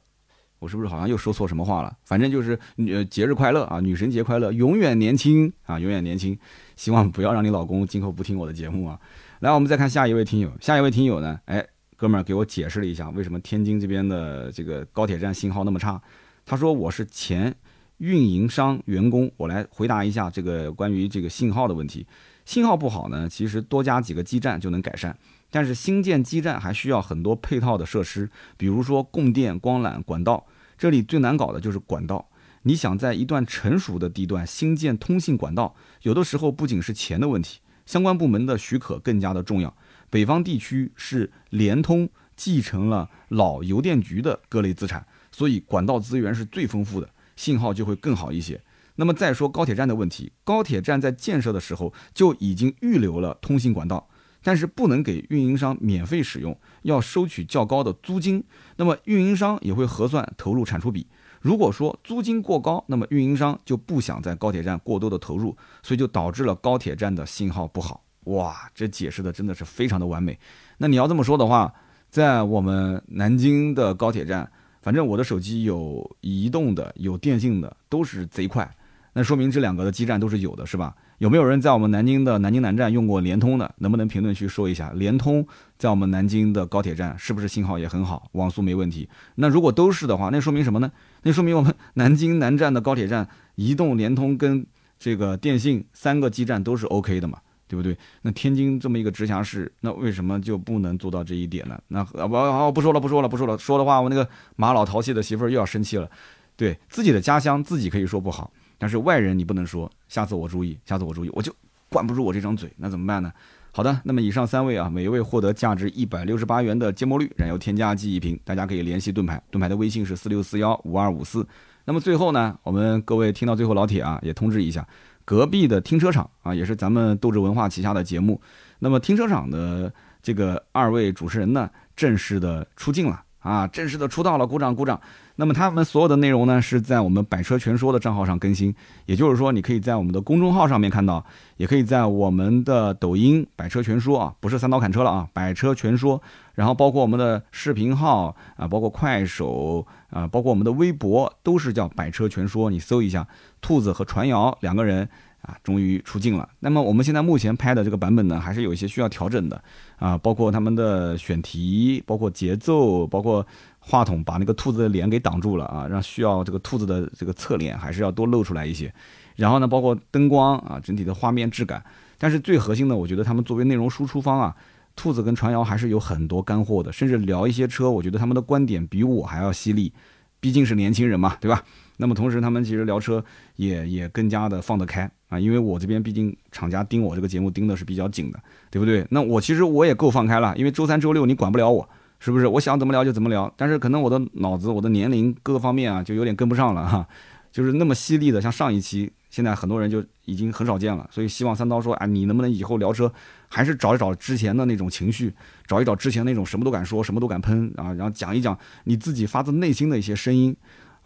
[0.59, 1.97] 我是不是好像又说错什么话了？
[2.05, 6.39] 反正就是呃，节日快乐啊，女神节快乐，永远年轻啊，永远年轻。
[6.77, 8.99] 希望不要让你老公今后不听我的节目啊。
[9.41, 11.41] 来，我们再看下一位听友，下一位听友呢？
[11.45, 11.65] 哎，
[11.97, 16.01] 哥们儿给我解释了一下为什么天津这边的这个高铁站信号那么差。
[16.45, 17.55] 他说我是前
[17.99, 22.07] 运营商员工，我来回答一下这个关于这个信号的问题。
[22.49, 25.15] 信号不好呢，其实多加几个基站就能改善。
[25.51, 30.47] 但是新建基站还需要很多配套的设施，比如说供电、光缆、管道。
[30.79, 32.27] 这里最难搞的就是管道。
[32.63, 39.77] 你想在一段成熟的地段新建通信管道，有的时候不仅是钱的问题，相关部门的许可更加的重要。
[40.09, 48.59] 北方地区是联通继承了老邮电局的各类资产，所以管道资源是最丰富的，信号就会更好一些。
[49.01, 54.09] 那么再说高铁站的问题，高铁站在建设的时候就已经预留了通信管道。
[54.43, 58.43] 但是不能给运营商免费使用，要收取较高的租金。
[58.77, 61.07] 那么运营商也会核算投入产出比。
[61.41, 68.05] 如果说租金过高，那么运营商就不想在高铁站过多的投入，所以就导致了高铁站的信号不好。
[68.25, 70.39] 哇，这解释的真的是非常的完美。
[70.79, 71.73] 那你要这么说的话，
[72.09, 74.51] 在我们南京的高铁站，
[74.83, 78.73] 反正我的手机有移动的，有电信的，都是贼快。
[79.19, 80.95] 那说明这两个的基站都是有的，是吧？
[81.19, 83.75] 有没有人在我们南京的南京南站用过联通的？
[83.79, 85.45] 能不能评论区说一下，联通
[85.77, 89.09] 在我们南京的高铁站是不是信号也很好，网速没问题？
[89.35, 90.93] 那如果都是的话，那说明什么呢？
[91.25, 94.65] 那说明我们 南京南站的高铁站，移动、联通跟
[95.01, 97.99] 这个电信三个基站都是 OK 的嘛，对不对？
[98.23, 101.77] 那天津这么一个直辖市，那为什么就不能做到这一点呢？
[101.89, 106.09] 那不好，不说了，不说了，不说了，说的话我那个马老淘气的媳妇又要生气了。
[106.55, 108.53] 对自己的家乡，自己可以说不好。
[108.79, 111.55] 但是外人你不能说，下次我注意，下次我注意，我就
[111.89, 113.33] 管不住我这张嘴，那怎么办呢？
[113.73, 121.47] 好的，那么以上三位啊，每一位获得价值一百六十八元的芥末绿燃油添加剂一瓶，大家可以联系盾牌，盾牌的微信是四六四幺五二五四。
[121.85, 124.87] 那么最后呢，我们各位听到最后老铁啊，也通知一下，
[125.25, 128.41] 隔壁的停车场啊，也是咱们斗志文化旗下的节目。
[128.79, 133.23] 那么停车场的这个二位主持人呢，正式的出镜了。
[133.49, 135.01] 啊，正式的出道了，鼓掌鼓掌。
[135.37, 138.75] 那么他们所有的内容呢，是在我们百车全说的账号上更新，
[139.07, 141.25] 也就是说，你可以在我们的公众号上面看到，
[141.57, 146.21] 也可以在我们的抖音百车全说啊，不是三刀砍车了啊，百车全说。
[146.55, 152.69] 然后包括我们的视频号啊，包括快手啊，包括我们的微博，都是叫百车全说。
[152.69, 153.27] 你搜一下，
[153.61, 155.09] 兔子和传谣两个人。
[155.43, 156.49] 啊，终于出镜了。
[156.61, 159.63] 那么我们现在目前拍的这个版本呢，还是有一些需要调整的
[159.97, 163.47] 啊，包括他们的选题，包括节奏，包括
[163.79, 168.93] 话筒把那个兔子的脸给挡住了啊，让需要这个兔子的这个侧脸还是要多露出来一些。
[169.37, 171.85] 然后呢，包括灯光啊，整体的画面质感。
[172.19, 174.57] 但是最核心的，我觉得他们作为内容输出方啊，
[174.97, 179.93] 兔子跟传谣还是有很多干货的，甚至聊一些车，我觉得他们的观点比我还要犀利，
[180.41, 181.63] 毕竟是年轻人嘛，对吧？
[181.99, 183.23] 那么同时，他们其实聊车
[183.57, 188.41] 也也更加的放得开啊，因为我这边毕竟厂家盯我这个节目盯的是比较紧的，
[188.71, 189.07] 对不对？
[189.11, 191.87] 那我其实我也够放开了，因为周三、周六你管不了我，
[192.21, 192.47] 是不是？
[192.47, 197.07] 我想怎么聊就怎么聊，但是可能我的脑子、我的年龄各个方面啊，就有点跟不上了哈，
[197.53, 203.13] 就是那么犀利的，像上一期，现在很多人就已经很少见了，所以希望三刀说，啊，你能不能以后聊车，
[203.49, 205.35] 还是找一找之前的那种情绪，
[205.67, 210.57] 找一找之前那种什么都敢说、什么都敢喷啊，然后讲一讲你自己发自内心的一些声音。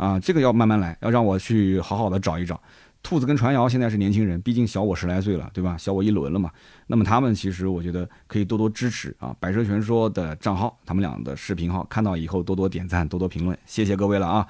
[0.03, 2.61] 啊，这个要慢慢来，要让我去好好的找一找。
[3.05, 5.77] 兔子跟传谣现在是年轻人，毕竟小我十来岁了，对吧？
[5.79, 6.51] 小我一轮了嘛。
[6.89, 14.45] 那么他们其实我觉得可以多多支持啊，百车全说的账号，他们俩的视频号，看到以后多多点赞，多多评论，谢谢各位了啊。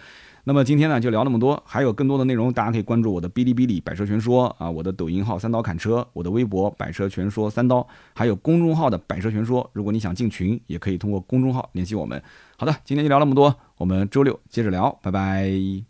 [0.44, 9.68] 那么今天呢就聊那么多，还有更多的内容，大家可以关注我的哔哩哔哩百车全说啊，我的抖音号三刀砍车，我的微博百车全说三刀，还有公众号的百车全说。
[9.74, 12.20] 如果你想进群，也可以通过公众号联系我们。
[12.62, 15.82] 好的，今天就聊那么多，我们周六接着聊，拜拜。